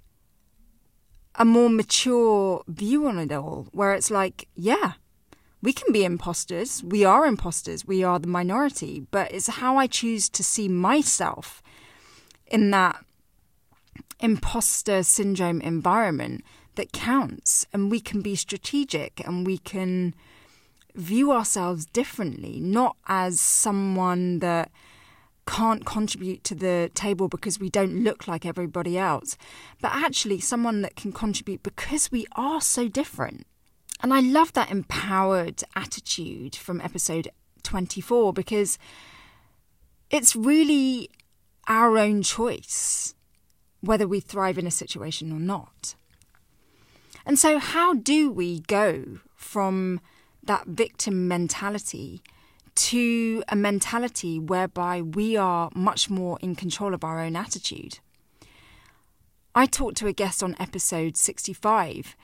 a 1.36 1.44
more 1.44 1.70
mature 1.70 2.62
view 2.66 3.06
on 3.06 3.18
it 3.18 3.32
all 3.32 3.68
where 3.70 3.94
it's 3.94 4.10
like, 4.10 4.48
yeah, 4.56 4.94
we 5.62 5.72
can 5.72 5.92
be 5.92 6.04
imposters. 6.04 6.82
We 6.82 7.04
are 7.04 7.26
imposters. 7.26 7.86
We 7.86 8.02
are 8.02 8.18
the 8.18 8.28
minority. 8.28 9.06
But 9.10 9.32
it's 9.32 9.48
how 9.48 9.76
I 9.76 9.86
choose 9.86 10.28
to 10.30 10.42
see 10.42 10.68
myself 10.68 11.62
in 12.46 12.70
that 12.70 13.04
imposter 14.20 15.02
syndrome 15.02 15.60
environment 15.60 16.44
that 16.76 16.92
counts. 16.92 17.66
And 17.72 17.90
we 17.90 18.00
can 18.00 18.22
be 18.22 18.36
strategic 18.36 19.26
and 19.26 19.46
we 19.46 19.58
can 19.58 20.14
view 20.94 21.30
ourselves 21.30 21.86
differently, 21.86 22.58
not 22.60 22.96
as 23.06 23.40
someone 23.40 24.38
that 24.40 24.70
can't 25.46 25.84
contribute 25.84 26.44
to 26.44 26.54
the 26.54 26.90
table 26.94 27.28
because 27.28 27.58
we 27.58 27.68
don't 27.68 28.04
look 28.04 28.28
like 28.28 28.46
everybody 28.46 28.96
else, 28.96 29.36
but 29.80 29.90
actually 29.92 30.40
someone 30.40 30.82
that 30.82 30.96
can 30.96 31.12
contribute 31.12 31.62
because 31.62 32.10
we 32.12 32.26
are 32.36 32.60
so 32.60 32.88
different. 32.88 33.46
And 34.02 34.14
I 34.14 34.20
love 34.20 34.52
that 34.54 34.70
empowered 34.70 35.62
attitude 35.76 36.56
from 36.56 36.80
episode 36.80 37.28
24 37.62 38.32
because 38.32 38.78
it's 40.10 40.34
really 40.34 41.10
our 41.68 41.98
own 41.98 42.22
choice 42.22 43.14
whether 43.80 44.06
we 44.06 44.20
thrive 44.20 44.58
in 44.58 44.66
a 44.66 44.70
situation 44.70 45.32
or 45.32 45.38
not. 45.38 45.94
And 47.24 47.38
so, 47.38 47.58
how 47.58 47.94
do 47.94 48.30
we 48.30 48.60
go 48.60 49.20
from 49.36 50.00
that 50.42 50.66
victim 50.66 51.28
mentality 51.28 52.22
to 52.74 53.42
a 53.48 53.56
mentality 53.56 54.38
whereby 54.38 55.02
we 55.02 55.36
are 55.36 55.70
much 55.74 56.08
more 56.08 56.38
in 56.40 56.54
control 56.54 56.94
of 56.94 57.04
our 57.04 57.20
own 57.20 57.36
attitude? 57.36 57.98
I 59.54 59.66
talked 59.66 59.96
to 59.98 60.06
a 60.06 60.12
guest 60.12 60.42
on 60.42 60.56
episode 60.58 61.16
65 61.16 62.16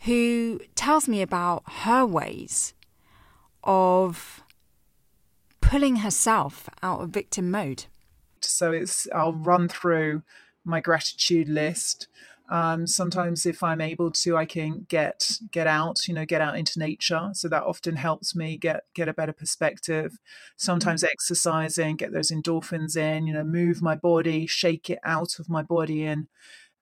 who 0.00 0.60
tells 0.74 1.08
me 1.08 1.22
about 1.22 1.62
her 1.66 2.06
ways 2.06 2.74
of 3.64 4.42
pulling 5.60 5.96
herself 5.96 6.68
out 6.82 7.00
of 7.00 7.10
victim 7.10 7.50
mode. 7.50 7.86
So 8.40 8.72
it's 8.72 9.06
I'll 9.14 9.34
run 9.34 9.68
through 9.68 10.22
my 10.64 10.80
gratitude 10.80 11.48
list. 11.48 12.08
Um, 12.50 12.86
sometimes 12.86 13.44
if 13.44 13.62
I'm 13.62 13.82
able 13.82 14.10
to, 14.12 14.36
I 14.36 14.46
can 14.46 14.86
get 14.88 15.38
get 15.50 15.66
out, 15.66 16.08
you 16.08 16.14
know, 16.14 16.24
get 16.24 16.40
out 16.40 16.56
into 16.56 16.78
nature. 16.78 17.30
So 17.34 17.48
that 17.48 17.64
often 17.64 17.96
helps 17.96 18.34
me 18.34 18.56
get 18.56 18.84
get 18.94 19.08
a 19.08 19.12
better 19.12 19.34
perspective. 19.34 20.18
Sometimes 20.56 21.04
exercising, 21.04 21.96
get 21.96 22.12
those 22.12 22.30
endorphins 22.30 22.96
in, 22.96 23.26
you 23.26 23.34
know, 23.34 23.44
move 23.44 23.82
my 23.82 23.96
body, 23.96 24.46
shake 24.46 24.88
it 24.88 25.00
out 25.04 25.38
of 25.38 25.50
my 25.50 25.62
body 25.62 26.04
and 26.04 26.28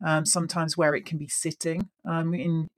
um, 0.04 0.24
sometimes 0.24 0.76
where 0.76 0.94
it 0.94 1.06
can 1.06 1.18
be 1.18 1.28
sitting 1.28 1.88
um, 2.04 2.34
in 2.34 2.68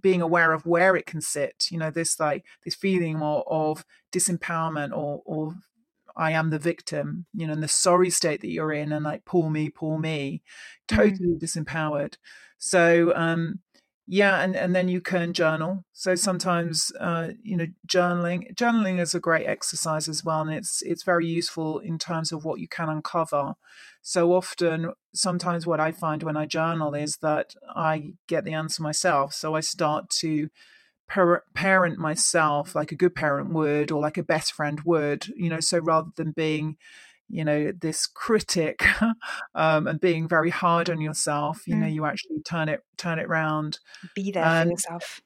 being 0.00 0.22
aware 0.22 0.52
of 0.52 0.64
where 0.64 0.96
it 0.96 1.04
can 1.04 1.20
sit 1.20 1.66
you 1.70 1.76
know 1.76 1.90
this 1.90 2.18
like 2.18 2.42
this 2.64 2.74
feeling 2.74 3.20
of, 3.20 3.42
of 3.46 3.84
disempowerment 4.12 4.96
or 4.96 5.20
or 5.24 5.54
I 6.18 6.32
am 6.32 6.50
the 6.50 6.58
victim, 6.58 7.26
you 7.32 7.46
know, 7.46 7.52
in 7.52 7.60
the 7.60 7.68
sorry 7.68 8.10
state 8.10 8.40
that 8.40 8.50
you're 8.50 8.72
in, 8.72 8.92
and 8.92 9.04
like 9.04 9.24
poor 9.24 9.48
me, 9.48 9.70
poor 9.70 9.98
me, 9.98 10.42
totally 10.88 11.36
mm. 11.36 11.40
disempowered. 11.40 12.16
So, 12.58 13.12
um, 13.14 13.60
yeah, 14.10 14.40
and 14.40 14.56
and 14.56 14.74
then 14.74 14.88
you 14.88 15.02
can 15.02 15.34
journal. 15.34 15.84
So 15.92 16.14
sometimes, 16.14 16.90
uh, 16.98 17.28
you 17.42 17.58
know, 17.58 17.66
journaling 17.86 18.54
journaling 18.54 19.00
is 19.00 19.14
a 19.14 19.20
great 19.20 19.46
exercise 19.46 20.08
as 20.08 20.24
well, 20.24 20.40
and 20.40 20.50
it's 20.50 20.80
it's 20.82 21.02
very 21.02 21.26
useful 21.26 21.78
in 21.80 21.98
terms 21.98 22.32
of 22.32 22.42
what 22.42 22.58
you 22.58 22.68
can 22.68 22.88
uncover. 22.88 23.52
So 24.00 24.32
often, 24.32 24.92
sometimes 25.14 25.66
what 25.66 25.78
I 25.78 25.92
find 25.92 26.22
when 26.22 26.38
I 26.38 26.46
journal 26.46 26.94
is 26.94 27.18
that 27.18 27.54
I 27.76 28.14
get 28.28 28.44
the 28.44 28.54
answer 28.54 28.82
myself. 28.82 29.34
So 29.34 29.54
I 29.54 29.60
start 29.60 30.08
to 30.20 30.48
parent 31.54 31.98
myself 31.98 32.74
like 32.74 32.92
a 32.92 32.96
good 32.96 33.14
parent 33.14 33.50
would 33.52 33.90
or 33.90 34.00
like 34.00 34.18
a 34.18 34.22
best 34.22 34.52
friend 34.52 34.80
would, 34.84 35.26
you 35.36 35.48
know, 35.48 35.60
so 35.60 35.78
rather 35.78 36.10
than 36.16 36.32
being 36.32 36.76
you 37.28 37.44
know 37.44 37.72
this 37.72 38.06
critic 38.06 38.84
um, 39.54 39.86
and 39.86 40.00
being 40.00 40.28
very 40.28 40.50
hard 40.50 40.90
on 40.90 41.00
yourself 41.00 41.62
you 41.66 41.74
mm. 41.74 41.80
know 41.80 41.86
you 41.86 42.04
actually 42.04 42.40
turn 42.44 42.68
it 42.68 42.80
turn 42.96 43.18
it 43.18 43.28
round 43.28 43.78
be 44.14 44.30
there 44.30 44.44
and, 44.44 44.68
for 44.68 44.72
yourself 44.72 45.20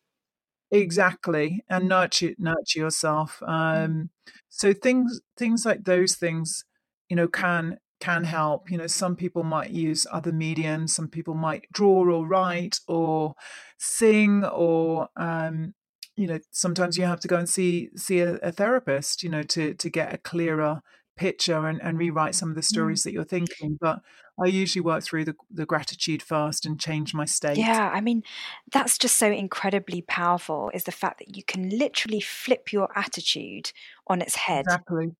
exactly 0.70 1.64
and 1.68 1.88
nurture 1.88 2.32
nurture 2.38 2.80
yourself 2.80 3.40
mm. 3.42 3.48
um, 3.48 4.10
so 4.48 4.72
things 4.72 5.20
things 5.36 5.64
like 5.64 5.84
those 5.84 6.14
things 6.14 6.64
you 7.08 7.16
know 7.16 7.28
can 7.28 7.78
can 8.00 8.24
help 8.24 8.68
you 8.68 8.76
know 8.76 8.88
some 8.88 9.14
people 9.14 9.44
might 9.44 9.70
use 9.70 10.06
other 10.10 10.32
mediums 10.32 10.92
some 10.92 11.06
people 11.06 11.34
might 11.34 11.66
draw 11.72 12.10
or 12.10 12.26
write 12.26 12.80
or 12.88 13.34
sing 13.78 14.44
or 14.44 15.08
um, 15.16 15.72
you 16.16 16.26
know 16.26 16.38
sometimes 16.50 16.98
you 16.98 17.04
have 17.04 17.20
to 17.20 17.28
go 17.28 17.36
and 17.36 17.48
see 17.48 17.90
see 17.96 18.18
a, 18.18 18.34
a 18.36 18.50
therapist 18.50 19.22
you 19.22 19.28
know 19.28 19.42
to 19.42 19.74
to 19.74 19.88
get 19.88 20.12
a 20.12 20.18
clearer 20.18 20.82
picture 21.22 21.68
and, 21.68 21.80
and 21.80 21.98
rewrite 21.98 22.34
some 22.34 22.48
of 22.48 22.56
the 22.56 22.60
mm. 22.60 22.72
stories 22.72 23.00
mm. 23.00 23.04
that 23.04 23.12
you're 23.12 23.22
thinking 23.24 23.78
but 23.80 24.00
i 24.42 24.46
usually 24.46 24.80
work 24.80 25.04
through 25.04 25.24
the, 25.24 25.36
the 25.52 25.64
gratitude 25.64 26.20
first 26.20 26.66
and 26.66 26.80
change 26.80 27.14
my 27.14 27.24
state 27.24 27.56
yeah 27.56 27.90
i 27.94 28.00
mean 28.00 28.24
that's 28.72 28.98
just 28.98 29.16
so 29.16 29.30
incredibly 29.30 30.02
powerful 30.02 30.68
is 30.74 30.82
the 30.82 30.90
fact 30.90 31.20
that 31.20 31.36
you 31.36 31.44
can 31.44 31.68
literally 31.68 32.20
flip 32.20 32.72
your 32.72 32.88
attitude 32.98 33.72
on 34.08 34.20
its 34.20 34.34
head 34.34 34.64
exactly 34.66 35.14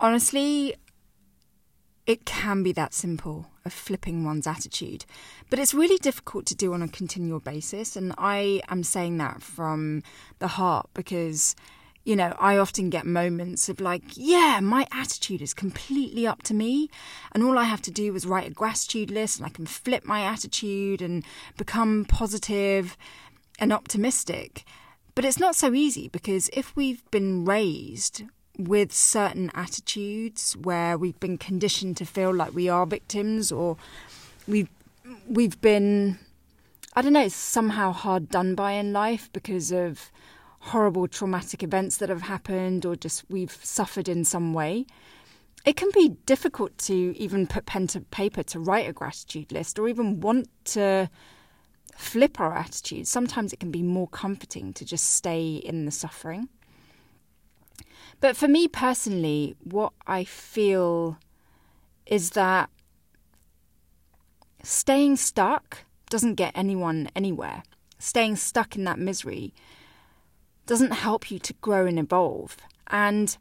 honestly 0.00 0.74
it 2.06 2.24
can 2.24 2.62
be 2.62 2.72
that 2.72 2.94
simple 2.94 3.46
of 3.66 3.74
flipping 3.74 4.24
one's 4.24 4.46
attitude 4.46 5.04
but 5.50 5.58
it's 5.58 5.74
really 5.74 5.98
difficult 5.98 6.46
to 6.46 6.54
do 6.54 6.72
on 6.72 6.80
a 6.80 6.88
continual 6.88 7.40
basis 7.40 7.94
and 7.94 8.14
i 8.16 8.62
am 8.68 8.82
saying 8.82 9.18
that 9.18 9.42
from 9.42 10.02
the 10.38 10.48
heart 10.48 10.88
because 10.94 11.54
you 12.04 12.16
know, 12.16 12.34
I 12.38 12.56
often 12.56 12.88
get 12.88 13.04
moments 13.04 13.68
of 13.68 13.80
like, 13.80 14.02
yeah, 14.14 14.60
my 14.62 14.86
attitude 14.90 15.42
is 15.42 15.52
completely 15.52 16.26
up 16.26 16.42
to 16.44 16.54
me. 16.54 16.88
And 17.32 17.42
all 17.42 17.58
I 17.58 17.64
have 17.64 17.82
to 17.82 17.90
do 17.90 18.14
is 18.14 18.26
write 18.26 18.48
a 18.48 18.54
gratitude 18.54 19.10
list 19.10 19.38
and 19.38 19.46
I 19.46 19.50
can 19.50 19.66
flip 19.66 20.04
my 20.04 20.22
attitude 20.22 21.02
and 21.02 21.24
become 21.56 22.06
positive 22.06 22.96
and 23.58 23.72
optimistic. 23.72 24.64
But 25.14 25.24
it's 25.24 25.38
not 25.38 25.56
so 25.56 25.74
easy 25.74 26.08
because 26.08 26.48
if 26.52 26.74
we've 26.74 27.08
been 27.10 27.44
raised 27.44 28.22
with 28.56 28.92
certain 28.92 29.50
attitudes 29.54 30.56
where 30.56 30.96
we've 30.96 31.20
been 31.20 31.38
conditioned 31.38 31.96
to 31.98 32.06
feel 32.06 32.34
like 32.34 32.54
we 32.54 32.68
are 32.68 32.86
victims 32.86 33.50
or 33.50 33.76
we've 34.46 34.68
we've 35.28 35.60
been 35.60 36.18
I 36.94 37.02
don't 37.02 37.12
know, 37.12 37.28
somehow 37.28 37.92
hard 37.92 38.30
done 38.30 38.54
by 38.56 38.72
in 38.72 38.92
life 38.92 39.30
because 39.32 39.70
of 39.70 40.10
horrible 40.60 41.08
traumatic 41.08 41.62
events 41.62 41.96
that 41.96 42.08
have 42.08 42.22
happened 42.22 42.84
or 42.84 42.94
just 42.94 43.24
we've 43.28 43.58
suffered 43.62 44.08
in 44.08 44.24
some 44.24 44.52
way, 44.52 44.86
it 45.64 45.76
can 45.76 45.90
be 45.92 46.16
difficult 46.26 46.76
to 46.78 47.14
even 47.18 47.46
put 47.46 47.66
pen 47.66 47.86
to 47.88 48.00
paper 48.00 48.42
to 48.42 48.58
write 48.58 48.88
a 48.88 48.92
gratitude 48.92 49.52
list 49.52 49.78
or 49.78 49.88
even 49.88 50.20
want 50.20 50.48
to 50.64 51.10
flip 51.96 52.40
our 52.40 52.56
attitude. 52.56 53.06
Sometimes 53.06 53.52
it 53.52 53.60
can 53.60 53.70
be 53.70 53.82
more 53.82 54.08
comforting 54.08 54.72
to 54.74 54.84
just 54.84 55.06
stay 55.06 55.56
in 55.56 55.84
the 55.84 55.90
suffering. 55.90 56.48
But 58.20 58.36
for 58.36 58.48
me 58.48 58.68
personally, 58.68 59.56
what 59.62 59.92
I 60.06 60.24
feel 60.24 61.18
is 62.06 62.30
that 62.30 62.68
staying 64.62 65.16
stuck 65.16 65.84
doesn't 66.10 66.34
get 66.34 66.52
anyone 66.54 67.08
anywhere. 67.16 67.62
Staying 67.98 68.36
stuck 68.36 68.76
in 68.76 68.84
that 68.84 68.98
misery 68.98 69.54
doesn't 70.70 70.92
help 70.92 71.32
you 71.32 71.38
to 71.40 71.52
grow 71.54 71.84
and 71.84 71.98
evolve. 71.98 72.56
And 72.86 73.36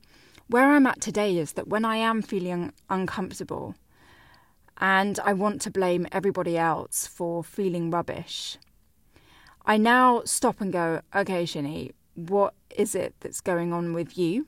where 0.48 0.72
I'm 0.72 0.88
at 0.88 1.00
today 1.00 1.38
is 1.38 1.52
that 1.52 1.68
when 1.68 1.86
I 1.86 1.98
am 1.98 2.24
feeling 2.24 2.74
uncomfortable 2.90 3.76
and 4.80 5.20
I 5.24 5.34
want 5.34 5.62
to 5.62 5.70
blame 5.70 6.08
everybody 6.12 6.58
else 6.58 7.06
for 7.06 7.44
feeling 7.44 7.92
rubbish, 7.92 8.58
I 9.64 9.78
now 9.78 10.24
stop 10.26 10.60
and 10.60 10.74
go, 10.74 11.02
okay, 11.16 11.44
Shini, 11.44 11.92
what 12.16 12.56
is 12.76 12.96
it 12.96 13.14
that's 13.20 13.42
going 13.42 13.74
on 13.74 13.94
with 13.94 14.18
you? 14.18 14.48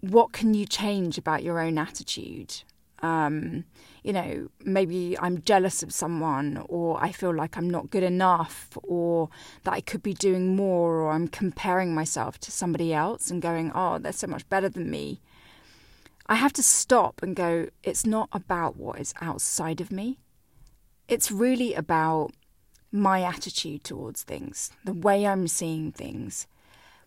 What 0.00 0.32
can 0.32 0.54
you 0.54 0.66
change 0.66 1.18
about 1.18 1.44
your 1.44 1.60
own 1.60 1.78
attitude? 1.78 2.64
Um, 3.02 3.64
you 4.04 4.12
know, 4.12 4.48
maybe 4.64 5.16
I'm 5.18 5.42
jealous 5.42 5.82
of 5.82 5.92
someone, 5.92 6.64
or 6.68 7.02
I 7.02 7.12
feel 7.12 7.34
like 7.34 7.56
I'm 7.56 7.68
not 7.68 7.90
good 7.90 8.02
enough, 8.02 8.76
or 8.82 9.28
that 9.64 9.72
I 9.74 9.80
could 9.80 10.02
be 10.02 10.14
doing 10.14 10.54
more, 10.54 11.00
or 11.00 11.12
I'm 11.12 11.28
comparing 11.28 11.94
myself 11.94 12.38
to 12.40 12.52
somebody 12.52 12.94
else 12.94 13.30
and 13.30 13.42
going, 13.42 13.72
oh, 13.74 13.98
they're 13.98 14.12
so 14.12 14.26
much 14.28 14.48
better 14.48 14.68
than 14.68 14.90
me. 14.90 15.20
I 16.26 16.36
have 16.36 16.52
to 16.54 16.62
stop 16.62 17.22
and 17.22 17.34
go, 17.34 17.68
it's 17.82 18.06
not 18.06 18.28
about 18.32 18.76
what 18.76 19.00
is 19.00 19.14
outside 19.20 19.80
of 19.80 19.90
me. 19.90 20.18
It's 21.08 21.30
really 21.30 21.74
about 21.74 22.30
my 22.92 23.22
attitude 23.22 23.82
towards 23.84 24.22
things, 24.22 24.70
the 24.84 24.92
way 24.92 25.26
I'm 25.26 25.48
seeing 25.48 25.90
things. 25.92 26.46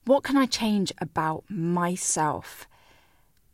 What 0.06 0.24
can 0.24 0.36
I 0.36 0.46
change 0.46 0.92
about 1.00 1.44
myself 1.50 2.68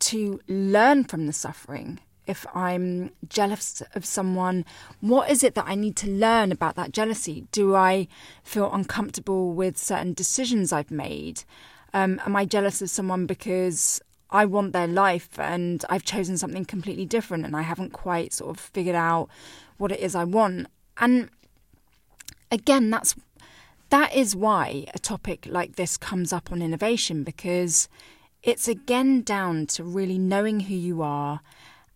to 0.00 0.40
learn 0.48 1.04
from 1.04 1.26
the 1.26 1.32
suffering 1.32 2.00
if 2.26 2.46
I'm 2.54 3.10
jealous 3.28 3.82
of 3.94 4.04
someone, 4.04 4.64
what 5.00 5.30
is 5.30 5.42
it 5.42 5.54
that 5.54 5.66
I 5.66 5.74
need 5.74 5.96
to 5.96 6.10
learn 6.10 6.52
about 6.52 6.76
that 6.76 6.92
jealousy? 6.92 7.46
Do 7.52 7.74
I 7.74 8.08
feel 8.44 8.72
uncomfortable 8.72 9.52
with 9.52 9.76
certain 9.76 10.12
decisions 10.12 10.72
I've 10.72 10.90
made? 10.90 11.44
Um, 11.92 12.20
am 12.24 12.36
I 12.36 12.44
jealous 12.44 12.80
of 12.80 12.90
someone 12.90 13.26
because 13.26 14.00
I 14.30 14.46
want 14.46 14.72
their 14.72 14.86
life 14.86 15.38
and 15.38 15.84
I've 15.90 16.04
chosen 16.04 16.38
something 16.38 16.64
completely 16.64 17.04
different 17.04 17.44
and 17.44 17.56
I 17.56 17.62
haven't 17.62 17.92
quite 17.92 18.32
sort 18.32 18.56
of 18.56 18.60
figured 18.60 18.96
out 18.96 19.28
what 19.76 19.92
it 19.92 20.00
is 20.00 20.14
I 20.14 20.24
want? 20.24 20.68
And 20.98 21.28
again, 22.50 22.88
that's 22.90 23.14
that 23.90 24.14
is 24.14 24.34
why 24.34 24.86
a 24.94 24.98
topic 24.98 25.46
like 25.46 25.76
this 25.76 25.98
comes 25.98 26.32
up 26.32 26.50
on 26.50 26.62
innovation 26.62 27.24
because 27.24 27.88
it's 28.42 28.66
again 28.66 29.20
down 29.20 29.66
to 29.66 29.84
really 29.84 30.16
knowing 30.16 30.60
who 30.60 30.74
you 30.74 31.02
are 31.02 31.40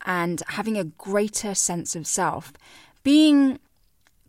and 0.07 0.43
having 0.49 0.79
a 0.79 0.85
greater 0.85 1.55
sense 1.55 1.97
of 1.97 2.07
self, 2.07 2.53
being 3.03 3.59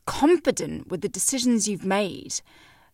confident 0.05 0.89
with 0.89 1.01
the 1.01 1.07
decisions 1.09 1.67
you've 1.67 1.85
made. 1.85 2.41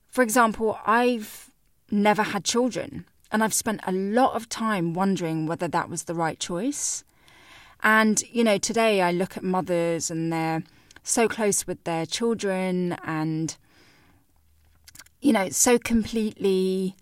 For 0.10 0.22
example, 0.22 0.78
I've 0.86 1.50
never 1.90 2.24
had 2.24 2.44
children, 2.44 3.06
and 3.32 3.44
I've 3.44 3.54
spent 3.54 3.80
a 3.88 3.92
lot 3.92 4.36
of 4.36 4.50
time 4.50 4.94
wondering 4.94 5.48
whether 5.48 5.68
that 5.70 5.90
was 5.90 6.04
the 6.04 6.14
right 6.14 6.38
choice. 6.38 7.04
And, 7.82 8.22
you 8.32 8.44
know, 8.44 8.58
today 8.58 9.02
I 9.02 9.12
look 9.12 9.36
at 9.38 9.44
mothers 9.44 10.12
and 10.12 10.32
they're 10.32 10.64
so 11.04 11.28
close 11.28 11.68
with 11.68 11.84
their 11.84 12.06
children 12.06 12.98
and, 13.04 13.58
you 15.22 15.34
know, 15.34 15.50
so 15.50 15.78
completely 15.78 16.96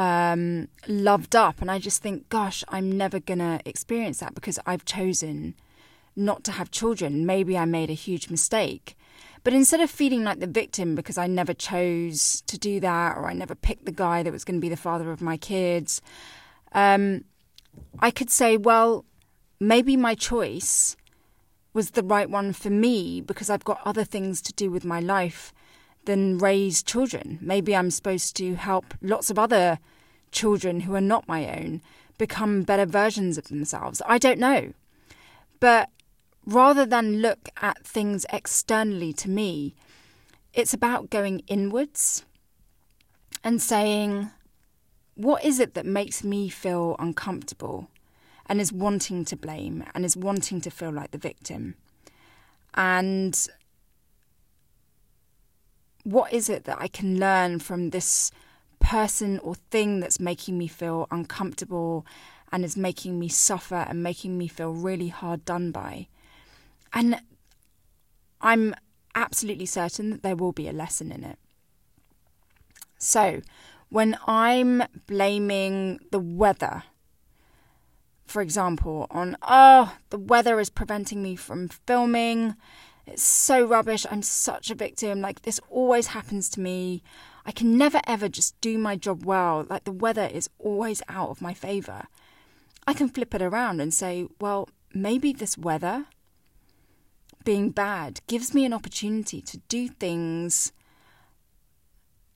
um, 0.00 0.68
loved 0.88 1.36
up. 1.36 1.60
And 1.60 1.70
I 1.70 1.78
just 1.78 2.02
think, 2.02 2.30
gosh, 2.30 2.64
I'm 2.70 2.90
never 2.90 3.20
going 3.20 3.40
to 3.40 3.60
experience 3.66 4.20
that 4.20 4.34
because 4.34 4.58
I've 4.64 4.86
chosen 4.86 5.54
not 6.16 6.42
to 6.44 6.52
have 6.52 6.70
children. 6.70 7.26
Maybe 7.26 7.56
I 7.58 7.66
made 7.66 7.90
a 7.90 7.94
huge 7.94 8.30
mistake. 8.30 8.96
But 9.44 9.52
instead 9.52 9.80
of 9.80 9.90
feeling 9.90 10.24
like 10.24 10.40
the 10.40 10.46
victim 10.46 10.94
because 10.94 11.18
I 11.18 11.26
never 11.26 11.52
chose 11.52 12.42
to 12.46 12.58
do 12.58 12.80
that 12.80 13.18
or 13.18 13.28
I 13.28 13.34
never 13.34 13.54
picked 13.54 13.84
the 13.84 13.92
guy 13.92 14.22
that 14.22 14.32
was 14.32 14.42
going 14.42 14.58
to 14.58 14.60
be 14.60 14.70
the 14.70 14.76
father 14.76 15.12
of 15.12 15.20
my 15.20 15.36
kids, 15.36 16.00
um, 16.72 17.24
I 17.98 18.10
could 18.10 18.30
say, 18.30 18.56
well, 18.56 19.04
maybe 19.60 19.98
my 19.98 20.14
choice 20.14 20.96
was 21.74 21.90
the 21.90 22.02
right 22.02 22.30
one 22.30 22.54
for 22.54 22.70
me 22.70 23.20
because 23.20 23.50
I've 23.50 23.64
got 23.64 23.80
other 23.84 24.04
things 24.04 24.40
to 24.42 24.52
do 24.54 24.70
with 24.70 24.84
my 24.84 25.00
life 25.00 25.52
than 26.06 26.38
raise 26.38 26.82
children. 26.82 27.38
Maybe 27.42 27.76
I'm 27.76 27.90
supposed 27.90 28.34
to 28.36 28.54
help 28.54 28.94
lots 29.02 29.28
of 29.30 29.38
other 29.38 29.78
children 30.30 30.80
who 30.80 30.94
are 30.94 31.00
not 31.00 31.28
my 31.28 31.48
own 31.48 31.82
become 32.18 32.62
better 32.62 32.86
versions 32.86 33.38
of 33.38 33.48
themselves. 33.48 34.02
I 34.06 34.18
don't 34.18 34.38
know. 34.38 34.72
But 35.58 35.88
rather 36.46 36.86
than 36.86 37.20
look 37.20 37.48
at 37.60 37.86
things 37.86 38.26
externally 38.32 39.12
to 39.14 39.30
me, 39.30 39.74
it's 40.52 40.74
about 40.74 41.10
going 41.10 41.42
inwards 41.46 42.24
and 43.44 43.62
saying, 43.62 44.30
what 45.14 45.44
is 45.44 45.60
it 45.60 45.74
that 45.74 45.86
makes 45.86 46.24
me 46.24 46.48
feel 46.48 46.96
uncomfortable 46.98 47.88
and 48.46 48.60
is 48.60 48.72
wanting 48.72 49.24
to 49.26 49.36
blame 49.36 49.84
and 49.94 50.04
is 50.04 50.16
wanting 50.16 50.60
to 50.62 50.70
feel 50.70 50.90
like 50.90 51.10
the 51.10 51.18
victim? 51.18 51.74
And 52.74 53.48
what 56.04 56.32
is 56.32 56.48
it 56.48 56.64
that 56.64 56.80
I 56.80 56.88
can 56.88 57.18
learn 57.18 57.58
from 57.58 57.90
this 57.90 58.30
person 58.90 59.38
or 59.38 59.54
thing 59.54 60.00
that's 60.00 60.18
making 60.18 60.58
me 60.58 60.66
feel 60.66 61.06
uncomfortable 61.12 62.04
and 62.50 62.64
is 62.64 62.76
making 62.76 63.18
me 63.18 63.28
suffer 63.28 63.86
and 63.88 64.02
making 64.02 64.36
me 64.36 64.48
feel 64.48 64.72
really 64.72 65.08
hard 65.08 65.44
done 65.44 65.70
by? 65.70 66.08
And 66.92 67.20
I'm 68.40 68.74
absolutely 69.14 69.66
certain 69.66 70.10
that 70.10 70.22
there 70.22 70.34
will 70.34 70.52
be 70.52 70.68
a 70.68 70.72
lesson 70.72 71.12
in 71.12 71.22
it. 71.22 71.38
So, 72.98 73.42
when 73.90 74.18
I'm 74.26 74.82
blaming 75.06 76.00
the 76.10 76.18
weather 76.18 76.82
for 78.30 78.42
example, 78.42 79.08
on, 79.10 79.36
oh, 79.42 79.96
the 80.10 80.18
weather 80.18 80.60
is 80.60 80.70
preventing 80.70 81.20
me 81.20 81.34
from 81.34 81.68
filming. 81.68 82.54
It's 83.04 83.24
so 83.24 83.64
rubbish. 83.64 84.06
I'm 84.08 84.22
such 84.22 84.70
a 84.70 84.76
victim. 84.76 85.20
Like, 85.20 85.42
this 85.42 85.60
always 85.68 86.08
happens 86.08 86.48
to 86.50 86.60
me. 86.60 87.02
I 87.44 87.52
can 87.52 87.76
never 87.76 88.00
ever 88.06 88.28
just 88.28 88.60
do 88.60 88.78
my 88.78 88.96
job 88.96 89.24
well. 89.24 89.66
Like, 89.68 89.84
the 89.84 89.92
weather 89.92 90.28
is 90.32 90.50
always 90.58 91.02
out 91.08 91.30
of 91.30 91.40
my 91.40 91.54
favour. 91.54 92.06
I 92.86 92.94
can 92.94 93.08
flip 93.08 93.34
it 93.34 93.42
around 93.42 93.80
and 93.80 93.92
say, 93.92 94.26
well, 94.40 94.68
maybe 94.94 95.32
this 95.32 95.56
weather 95.56 96.06
being 97.44 97.70
bad 97.70 98.20
gives 98.26 98.54
me 98.54 98.64
an 98.64 98.72
opportunity 98.72 99.40
to 99.40 99.58
do 99.68 99.88
things 99.88 100.72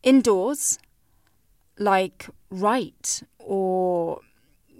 indoors, 0.02 0.78
like 1.78 2.28
write 2.50 3.22
or 3.38 4.20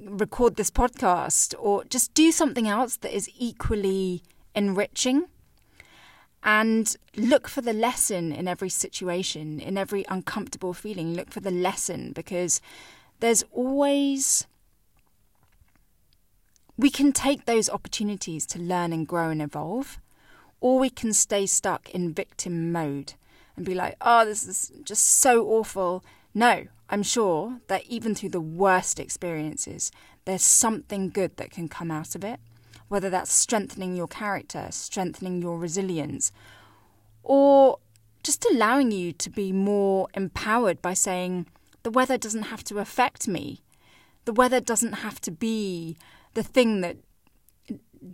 record 0.05 0.57
this 0.57 0.71
podcast 0.71 1.55
or 1.59 1.85
just 1.85 2.15
do 2.15 2.31
something 2.31 2.69
else 2.69 2.97
that 2.99 3.15
is 3.15 3.29
equally 3.39 4.23
enriching 4.55 5.25
and 6.45 6.95
look 7.17 7.49
for 7.49 7.63
the 7.63 7.73
lesson 7.73 8.31
in 8.31 8.47
every 8.47 8.69
situation, 8.69 9.59
in 9.59 9.79
every 9.79 10.05
uncomfortable 10.09 10.75
feeling. 10.75 11.15
Look 11.15 11.31
for 11.31 11.41
the 11.41 11.51
lesson 11.51 12.13
because 12.13 12.61
there's 13.21 13.43
always. 13.51 14.47
We 16.77 16.91
can 16.91 17.13
take 17.13 17.47
those 17.47 17.71
opportunities 17.71 18.47
to 18.47 18.59
learn 18.59 18.93
and 18.93 19.07
grow 19.07 19.31
and 19.31 19.41
evolve, 19.41 19.99
or 20.61 20.79
we 20.79 20.91
can 20.91 21.13
stay 21.13 21.47
stuck 21.47 21.89
in 21.91 22.13
victim 22.13 22.73
mode 22.73 23.15
and 23.57 23.65
be 23.65 23.75
like, 23.75 23.97
oh, 24.01 24.25
this 24.25 24.47
is 24.47 24.73
just 24.83 25.05
so 25.05 25.47
awful. 25.47 26.05
No, 26.35 26.67
I'm 26.91 27.05
sure 27.05 27.61
that 27.69 27.87
even 27.87 28.17
through 28.17 28.31
the 28.31 28.41
worst 28.41 28.99
experiences, 28.99 29.93
there's 30.25 30.43
something 30.43 31.11
good 31.11 31.37
that 31.37 31.53
can 31.53 31.69
come 31.69 31.93
out 31.93 32.17
of 32.17 32.25
it, 32.25 32.41
whether 32.95 33.11
that's 33.11 33.33
strengthening 33.33 33.97
your 33.97 34.07
character, 34.07 34.69
strengthening 34.71 35.43
your 35.43 35.59
resilience, 35.59 36.31
or 37.25 37.81
just 38.23 38.47
allowing 38.53 38.93
you 38.93 39.11
to 39.13 39.29
be 39.29 39.51
more 39.51 40.07
empowered 40.15 40.81
by 40.81 40.95
saying, 40.95 41.45
the 41.83 41.91
weather 41.91 42.17
doesn't 42.17 42.45
have 42.45 42.63
to 42.63 42.79
affect 42.79 43.27
me. 43.27 43.65
The 44.27 44.33
weather 44.33 44.61
doesn't 44.61 44.93
have 44.93 45.21
to 45.23 45.33
be 45.33 45.97
the 46.35 46.45
thing 46.45 46.83
that 46.83 46.99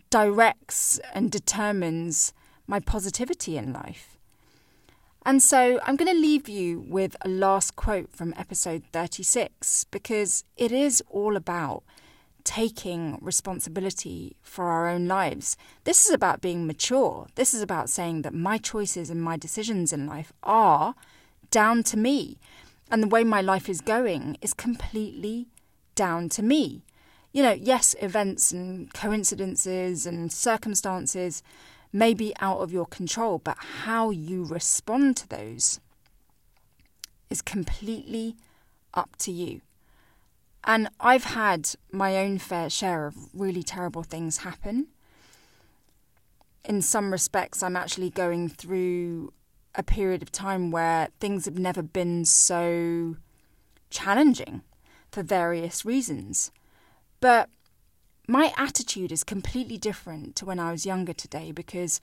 directs 0.09 0.99
and 1.13 1.31
determines 1.31 2.33
my 2.67 2.81
positivity 2.81 3.59
in 3.59 3.75
life. 3.75 4.17
And 5.27 5.43
so 5.43 5.79
I'm 5.85 5.97
going 5.97 6.11
to 6.11 6.19
leave 6.19 6.49
you 6.49 6.87
with 6.89 7.19
a 7.21 7.29
last 7.29 7.77
quote 7.77 8.17
from 8.17 8.33
episode 8.39 8.85
36 8.95 9.85
because 9.91 10.43
it 10.57 10.73
is 10.73 11.03
all 11.11 11.37
about 11.37 11.83
taking 12.51 13.17
responsibility 13.21 14.35
for 14.43 14.65
our 14.65 14.89
own 14.89 15.07
lives. 15.07 15.57
This 15.85 16.05
is 16.05 16.11
about 16.11 16.41
being 16.41 16.67
mature. 16.67 17.29
This 17.37 17.55
is 17.55 17.63
about 17.63 17.89
saying 17.89 18.23
that 18.23 18.35
my 18.35 18.59
choices 18.59 19.09
and 19.09 19.23
my 19.23 19.37
decisions 19.37 19.93
in 19.93 20.05
life 20.05 20.33
are 20.43 20.97
down 21.53 21.85
to 21.85 21.97
me. 21.97 22.39
And 22.91 23.05
the 23.05 23.09
way 23.09 23.23
my 23.23 23.41
life 23.41 23.69
is 23.69 23.81
going 23.81 24.37
is 24.41 24.53
completely 24.53 25.47
down 25.95 26.29
to 26.31 26.43
me. 26.43 26.83
You 27.31 27.45
know, 27.45 27.53
yes, 27.53 27.95
events 28.01 28.51
and 28.51 28.93
coincidences 28.93 30.05
and 30.05 30.33
circumstances 30.33 31.45
may 31.93 32.15
be 32.15 32.35
out 32.41 32.59
of 32.59 32.73
your 32.73 32.87
control, 32.87 33.39
but 33.39 33.59
how 33.85 34.11
you 34.11 34.43
respond 34.43 35.17
to 35.19 35.29
those 35.29 35.79
is 37.31 37.43
completely 37.43 38.35
up 38.93 39.15
to 39.19 39.31
you. 39.31 39.61
And 40.65 40.89
I've 41.01 41.25
had 41.25 41.71
my 41.91 42.17
own 42.17 42.39
fair 42.39 42.69
share 42.69 43.07
of 43.07 43.17
really 43.33 43.63
terrible 43.63 44.03
things 44.03 44.39
happen. 44.39 44.89
In 46.65 46.83
some 46.83 47.11
respects, 47.11 47.63
I'm 47.63 47.77
actually 47.77 48.11
going 48.11 48.49
through 48.49 49.33
a 49.75 49.83
period 49.83 50.23
of 50.23 50.31
time 50.33 50.71
where 50.71 51.09
things 51.19 51.45
have 51.47 51.59
never 51.59 51.83
been 51.83 52.25
so 52.25 53.17
challenging 53.89 54.63
for 55.11 55.23
various 55.23 55.85
reasons. 55.85 56.51
But 57.21 57.49
my 58.27 58.53
attitude 58.57 59.11
is 59.11 59.25
completely 59.25 59.79
different 59.79 60.37
to 60.37 60.45
when 60.45 60.59
I 60.59 60.71
was 60.71 60.87
younger 60.87 61.13
today 61.13 61.53
because 61.53 62.01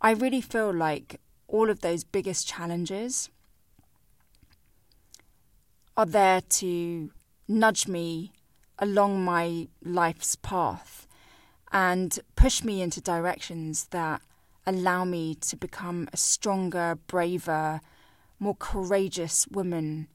I 0.00 0.12
really 0.12 0.40
feel 0.40 0.72
like 0.72 1.20
all 1.46 1.70
of 1.70 1.80
those 1.80 2.02
biggest 2.02 2.48
challenges 2.48 3.30
are 5.96 6.06
there 6.06 6.40
to 6.40 7.10
nudge 7.52 7.86
me 7.86 8.32
along 8.78 9.24
my 9.24 9.68
life's 9.84 10.36
path 10.36 11.06
and 11.70 12.18
push 12.36 12.64
me 12.64 12.82
into 12.82 13.00
directions 13.00 13.86
that 13.90 14.20
allow 14.66 15.04
me 15.04 15.34
to 15.36 15.56
become 15.56 16.08
a 16.12 16.16
stronger, 16.16 16.98
braver, 17.06 17.80
more 18.38 18.56
courageous 18.58 19.46
woman 19.48 20.08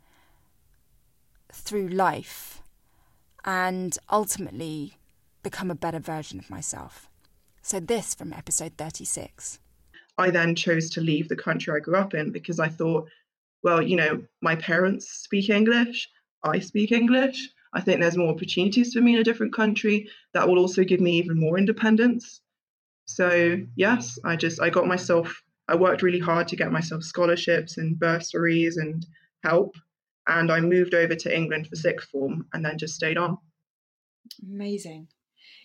through 1.52 1.88
life 1.88 2.62
and 3.46 3.98
ultimately 4.12 4.98
become 5.44 5.72
a 5.72 5.76
better 5.76 6.00
version 6.00 6.40
of 6.40 6.50
myself. 6.50 7.10
So, 7.62 7.80
this 7.80 8.14
from 8.14 8.34
episode 8.34 8.74
36. 8.78 9.60
I 10.18 10.30
then 10.30 10.56
chose 10.56 10.90
to 10.92 11.02
leave 11.02 11.30
the 11.30 11.36
country 11.36 11.74
I 11.76 11.80
grew 11.80 11.96
up 11.96 12.14
in 12.14 12.32
because 12.32 12.60
I 12.60 12.68
thought, 12.68 13.08
well, 13.64 13.82
you 13.82 13.96
know, 13.96 14.24
my 14.42 14.56
parents 14.56 15.10
speak 15.10 15.50
English, 15.50 16.10
I 16.44 16.60
speak 16.60 16.92
English. 16.92 17.50
I 17.74 17.82
think 17.82 18.00
there's 18.00 18.18
more 18.18 18.30
opportunities 18.30 18.94
for 18.94 19.02
me 19.02 19.14
in 19.14 19.20
a 19.20 19.24
different 19.24 19.54
country 19.54 20.10
that 20.34 20.48
will 20.48 20.60
also 20.60 20.84
give 20.84 21.02
me 21.02 21.18
even 21.18 21.40
more 21.40 21.58
independence. 21.58 22.42
So, 23.06 23.58
yes, 23.76 24.20
I 24.24 24.36
just 24.36 24.62
I 24.62 24.70
got 24.70 24.88
myself 24.88 25.44
I 25.68 25.76
worked 25.76 26.02
really 26.02 26.20
hard 26.20 26.48
to 26.50 26.56
get 26.56 26.72
myself 26.72 27.04
scholarships 27.04 27.78
and 27.78 28.00
bursaries 28.00 28.78
and 28.78 29.06
help 29.44 29.76
and 30.28 30.52
I 30.52 30.60
moved 30.60 30.94
over 30.94 31.16
to 31.16 31.36
England 31.36 31.68
for 31.68 31.76
sixth 31.76 32.10
form 32.10 32.48
and 32.54 32.64
then 32.64 32.78
just 32.78 32.96
stayed 32.96 33.18
on. 33.18 33.38
Amazing. 34.44 35.08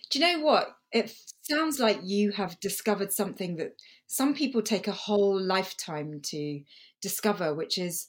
Do 0.09 0.19
you 0.19 0.25
know 0.25 0.43
what? 0.43 0.75
It 0.91 1.13
sounds 1.41 1.79
like 1.79 1.99
you 2.03 2.31
have 2.31 2.59
discovered 2.59 3.11
something 3.11 3.57
that 3.57 3.73
some 4.07 4.33
people 4.33 4.61
take 4.61 4.87
a 4.87 4.91
whole 4.91 5.41
lifetime 5.41 6.21
to 6.25 6.61
discover, 7.01 7.53
which 7.53 7.77
is 7.77 8.07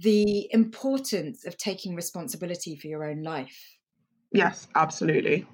the 0.00 0.48
importance 0.52 1.44
of 1.46 1.56
taking 1.56 1.94
responsibility 1.94 2.76
for 2.76 2.86
your 2.86 3.04
own 3.04 3.22
life. 3.22 3.76
Yes, 4.32 4.68
absolutely. 4.74 5.46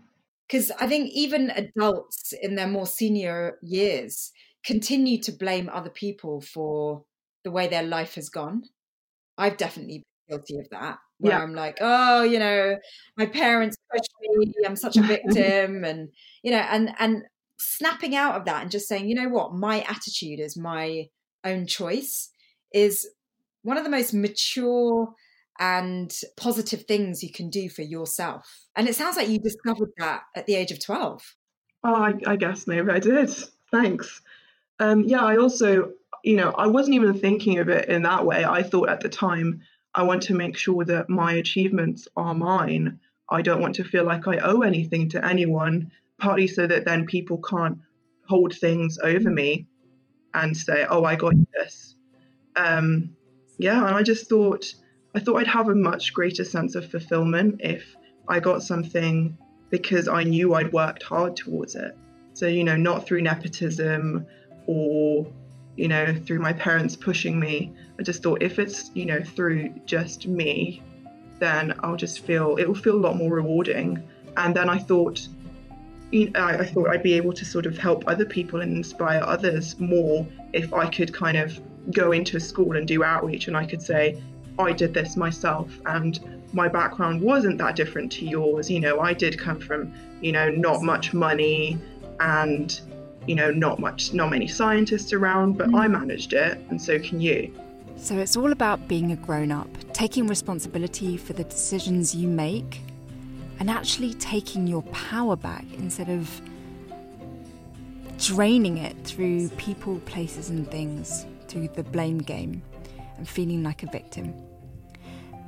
Because 0.47 0.71
I 0.81 0.87
think 0.87 1.11
even 1.13 1.51
adults 1.51 2.33
in 2.41 2.55
their 2.55 2.69
more 2.69 2.87
senior 2.87 3.59
years 3.63 4.31
continue 4.65 5.21
to 5.23 5.33
blame 5.33 5.69
other 5.73 5.91
people 5.91 6.41
for 6.41 7.05
the 7.45 7.51
way 7.51 7.67
their 7.67 7.83
life 7.83 8.15
has 8.15 8.29
gone. 8.29 8.63
I've 9.37 9.57
definitely 9.57 10.05
been 10.29 10.39
guilty 10.39 10.59
of 10.59 10.69
that 10.71 10.99
where 11.19 11.33
yeah. 11.33 11.43
I'm 11.43 11.55
like, 11.55 11.79
oh, 11.81 12.23
you 12.23 12.39
know, 12.39 12.77
my 13.17 13.27
parents 13.27 13.77
pushed 13.91 14.11
me, 14.21 14.53
I'm 14.67 14.77
such 14.77 14.97
a 14.97 15.03
victim, 15.15 15.85
and 15.85 16.11
you 16.43 16.51
know, 16.51 16.59
and 16.59 16.91
and 16.99 17.23
snapping 17.59 18.15
out 18.15 18.37
of 18.37 18.45
that 18.45 18.63
and 18.63 18.71
just 18.71 18.87
saying, 18.87 19.09
you 19.09 19.15
know 19.15 19.29
what, 19.29 19.55
my 19.55 19.81
attitude 19.83 20.41
is 20.41 20.57
my 20.57 21.09
own 21.45 21.67
choice 21.67 22.31
is 22.73 23.09
one 23.67 23.77
of 23.77 23.83
the 23.83 23.91
most 23.91 24.15
mature 24.15 25.13
and 25.59 26.13
positive 26.37 26.85
things 26.85 27.23
you 27.25 27.33
can 27.33 27.51
do 27.51 27.69
for 27.69 27.83
yourself. 27.83 28.67
And 28.77 28.89
it 28.89 28.95
sounds 28.95 29.17
like 29.17 29.29
you 29.29 29.41
discovered 29.41 29.91
that 29.99 30.23
at 30.37 30.47
the 30.47 30.55
age 30.55 30.71
of 30.71 30.79
12. 30.79 31.35
Oh, 31.83 31.95
I, 31.95 32.15
I 32.27 32.37
guess 32.37 32.69
maybe 32.69 32.91
I 32.91 33.01
did. 33.01 33.31
Thanks. 33.73 34.23
Um, 34.79 35.03
yeah, 35.03 35.25
I 35.25 35.39
also, 35.39 35.93
you 36.23 36.37
know, 36.37 36.51
I 36.51 36.69
wasn't 36.69 36.95
even 36.95 37.19
thinking 37.19 37.59
of 37.59 37.69
it 37.69 37.89
in 37.89 38.03
that 38.03 38.25
way. 38.25 38.45
I 38.45 38.63
thought 38.63 38.89
at 38.89 39.01
the 39.01 39.09
time 39.09 39.63
I 39.95 40.05
want 40.05 40.23
to 40.25 40.35
make 40.35 40.57
sure 40.57 40.85
that 40.85 41.11
my 41.11 41.33
achievements 41.33 42.07
are 42.17 42.35
mine. 42.35 43.01
I 43.29 43.43
don't 43.43 43.61
want 43.61 43.75
to 43.77 43.85
feel 43.85 44.05
like 44.05 44.29
I 44.29 44.39
owe 44.39 44.61
anything 44.61 45.09
to 45.11 45.25
anyone, 45.25 45.91
partly 46.19 46.47
so 46.47 46.69
that 46.69 46.85
then 46.85 47.05
people 47.07 47.39
can't 47.39 47.79
hold 48.29 48.55
things 48.55 48.99
over 49.03 49.29
me 49.29 49.67
and 50.35 50.57
say, 50.57 50.87
oh, 50.89 51.03
I 51.03 51.17
got 51.17 51.35
this. 51.53 51.97
Um, 52.55 53.16
yeah, 53.59 53.87
and 53.87 53.95
I 53.95 54.03
just 54.03 54.29
thought, 54.29 54.75
I 55.15 55.21
thought 55.21 55.37
I'd 55.37 55.47
have 55.47 55.69
a 55.69 55.75
much 55.75 56.13
greater 56.13 56.45
sense 56.45 56.75
of 56.75 56.91
fulfillment 56.91 57.61
if 57.61 57.85
I 58.29 58.41
got 58.41 58.63
something 58.63 59.37
because 59.71 60.09
I 60.09 60.25
knew 60.25 60.55
I'd 60.55 60.73
worked 60.73 61.03
hard 61.03 61.37
towards 61.37 61.75
it. 61.75 61.97
So, 62.35 62.47
you 62.47 62.65
know, 62.65 62.77
not 62.77 63.07
through 63.07 63.23
nepotism 63.23 64.27
or 64.67 65.27
you 65.77 65.89
know, 65.89 66.15
through 66.27 66.39
my 66.39 66.53
parents 66.53 66.97
pushing 66.97 67.39
me. 67.39 67.73
I 67.99 68.03
just 68.03 68.23
thought 68.23 68.43
if 68.43 68.59
it's, 68.59 68.91
you 68.95 69.07
know, 69.07 69.23
through 69.23 69.69
just 69.85 70.27
me, 70.27 70.83
then 71.39 71.75
I'll 71.81 71.97
just 71.97 72.21
feel 72.21 72.57
it 72.57 72.67
will 72.67 72.75
feel 72.75 72.97
a 72.97 72.99
lot 72.99 73.17
more 73.17 73.31
rewarding. 73.31 74.03
And 74.37 74.55
then 74.55 74.69
I 74.69 74.79
thought, 74.79 75.27
you 76.11 76.31
know, 76.31 76.41
I, 76.41 76.61
I 76.61 76.67
thought 76.67 76.89
I'd 76.89 77.03
be 77.03 77.15
able 77.15 77.33
to 77.35 77.45
sort 77.45 77.67
of 77.67 77.77
help 77.77 78.05
other 78.07 78.25
people 78.25 78.61
and 78.61 78.75
inspire 78.75 79.23
others 79.23 79.79
more 79.79 80.27
if 80.53 80.73
I 80.73 80.89
could 80.89 81.13
kind 81.13 81.37
of 81.37 81.61
go 81.91 82.13
into 82.13 82.37
a 82.37 82.41
school 82.41 82.77
and 82.77 82.87
do 82.87 83.05
outreach 83.05 83.49
and 83.49 83.57
I 83.57 83.67
could 83.67 83.83
say, 83.83 84.21
I 84.59 84.73
did 84.73 84.95
this 84.95 85.17
myself 85.17 85.69
and 85.87 86.19
my 86.53 86.69
background 86.69 87.21
wasn't 87.21 87.59
that 87.59 87.77
different 87.77 88.11
to 88.13 88.27
yours. 88.27 88.71
You 88.71 88.81
know, 88.81 89.01
I 89.01 89.13
did 89.13 89.39
come 89.39 89.61
from, 89.61 89.93
you 90.21 90.33
know, 90.33 90.49
not 90.49 90.83
much 90.83 91.13
money 91.13 91.79
and, 92.21 92.81
you 93.27 93.35
know, 93.35 93.51
not 93.51 93.79
much, 93.79 94.15
not 94.15 94.31
many 94.31 94.47
scientists 94.47 95.13
around, 95.13 95.59
but 95.59 95.69
mm. 95.69 95.79
I 95.79 95.89
managed 95.89 96.33
it 96.33 96.59
and 96.71 96.81
so 96.81 96.99
can 96.99 97.21
you. 97.21 97.53
So 97.97 98.17
it's 98.17 98.37
all 98.37 98.53
about 98.53 98.89
being 98.89 99.13
a 99.13 99.17
grown 99.17 99.51
up, 99.51 99.69
taking 99.93 100.27
responsibility 100.27 101.17
for 101.17 101.33
the 101.33 101.45
decisions 101.45 102.15
you 102.15 102.29
make, 102.29 102.83
and 103.59 103.71
actually 103.71 104.13
taking 104.15 104.67
your 104.67 104.83
power 104.83 105.35
back 105.35 105.65
instead 105.79 106.11
of 106.11 106.41
draining 108.19 108.79
it 108.79 108.97
through 109.05 109.49
people, 109.51 109.99
places, 110.01 110.51
and 110.51 110.71
things, 110.71 111.27
through 111.49 111.69
the 111.69 111.85
blame 111.85 112.19
game, 112.19 112.63
and 113.17 113.29
feeling 113.29 113.63
like 113.63 113.83
a 113.83 113.91
victim. 113.91 114.35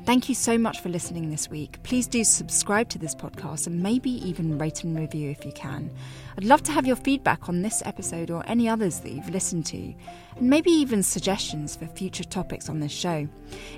Thank 0.09 0.31
you 0.31 0.35
so 0.35 0.57
much 0.57 0.81
for 0.81 0.89
listening 0.89 1.29
this 1.29 1.51
week. 1.51 1.83
Please 1.83 2.07
do 2.07 2.25
subscribe 2.25 2.89
to 2.89 2.99
this 2.99 3.15
podcast 3.15 3.67
and 3.67 3.83
maybe 3.83 4.09
even 4.27 4.57
rate 4.57 4.83
and 4.83 4.99
review 4.99 5.29
if 5.29 5.45
you 5.45 5.53
can. 5.53 5.91
I'd 6.39 6.45
love 6.45 6.63
to 6.63 6.73
have 6.73 6.87
your 6.87 6.97
feedback 6.97 7.51
on 7.51 7.61
this 7.61 7.83
episode 7.85 8.31
or 8.31 8.43
any 8.47 8.71
others 8.71 9.01
that 9.01 9.13
you've 9.13 9.29
listened 9.29 9.67
to, 9.67 9.77
and 10.37 10.49
maybe 10.49 10.71
even 10.71 11.03
suggestions 11.03 11.77
for 11.77 11.85
future 11.89 12.25
topics 12.25 12.71
on 12.71 12.81
this 12.81 12.91
show. 12.91 13.29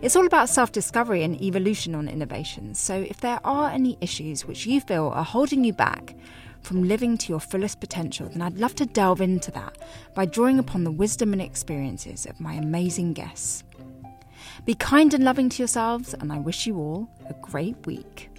It's 0.03 0.15
all 0.15 0.25
about 0.25 0.49
self 0.49 0.71
discovery 0.71 1.25
and 1.25 1.43
evolution 1.43 1.97
on 1.97 2.07
innovations, 2.07 2.79
so 2.79 2.95
if 2.95 3.21
there 3.21 3.41
are 3.43 3.69
any 3.71 3.99
issues 4.01 4.47
which 4.47 4.67
you 4.67 4.81
feel 4.81 5.09
are 5.09 5.25
holding 5.25 5.65
you 5.65 5.73
back, 5.73 6.15
from 6.63 6.83
living 6.83 7.19
to 7.19 7.29
your 7.29 7.41
fullest 7.41 7.81
potential, 7.81 8.29
then 8.29 8.43
I'd 8.43 8.59
love 8.59 8.75
to 8.77 8.87
delve 8.87 9.21
into 9.21 9.51
that 9.53 9.77
by 10.15 10.25
drawing 10.25 10.59
upon 10.59 10.85
the 10.85 10.91
wisdom 10.91 11.33
and 11.33 11.43
experiences 11.43 12.27
of 12.27 12.41
my 12.41 12.55
amazing 12.55 13.13
guests. 13.13 13.65
Be 14.65 14.75
kind 14.75 15.13
and 15.15 15.25
loving 15.25 15.49
to 15.51 15.59
yourselves, 15.59 16.15
and 16.15 16.33
I 16.33 16.39
wish 16.39 16.67
you 16.67 16.77
all 16.77 17.09
a 17.29 17.35
great 17.35 17.87
week. 17.87 18.30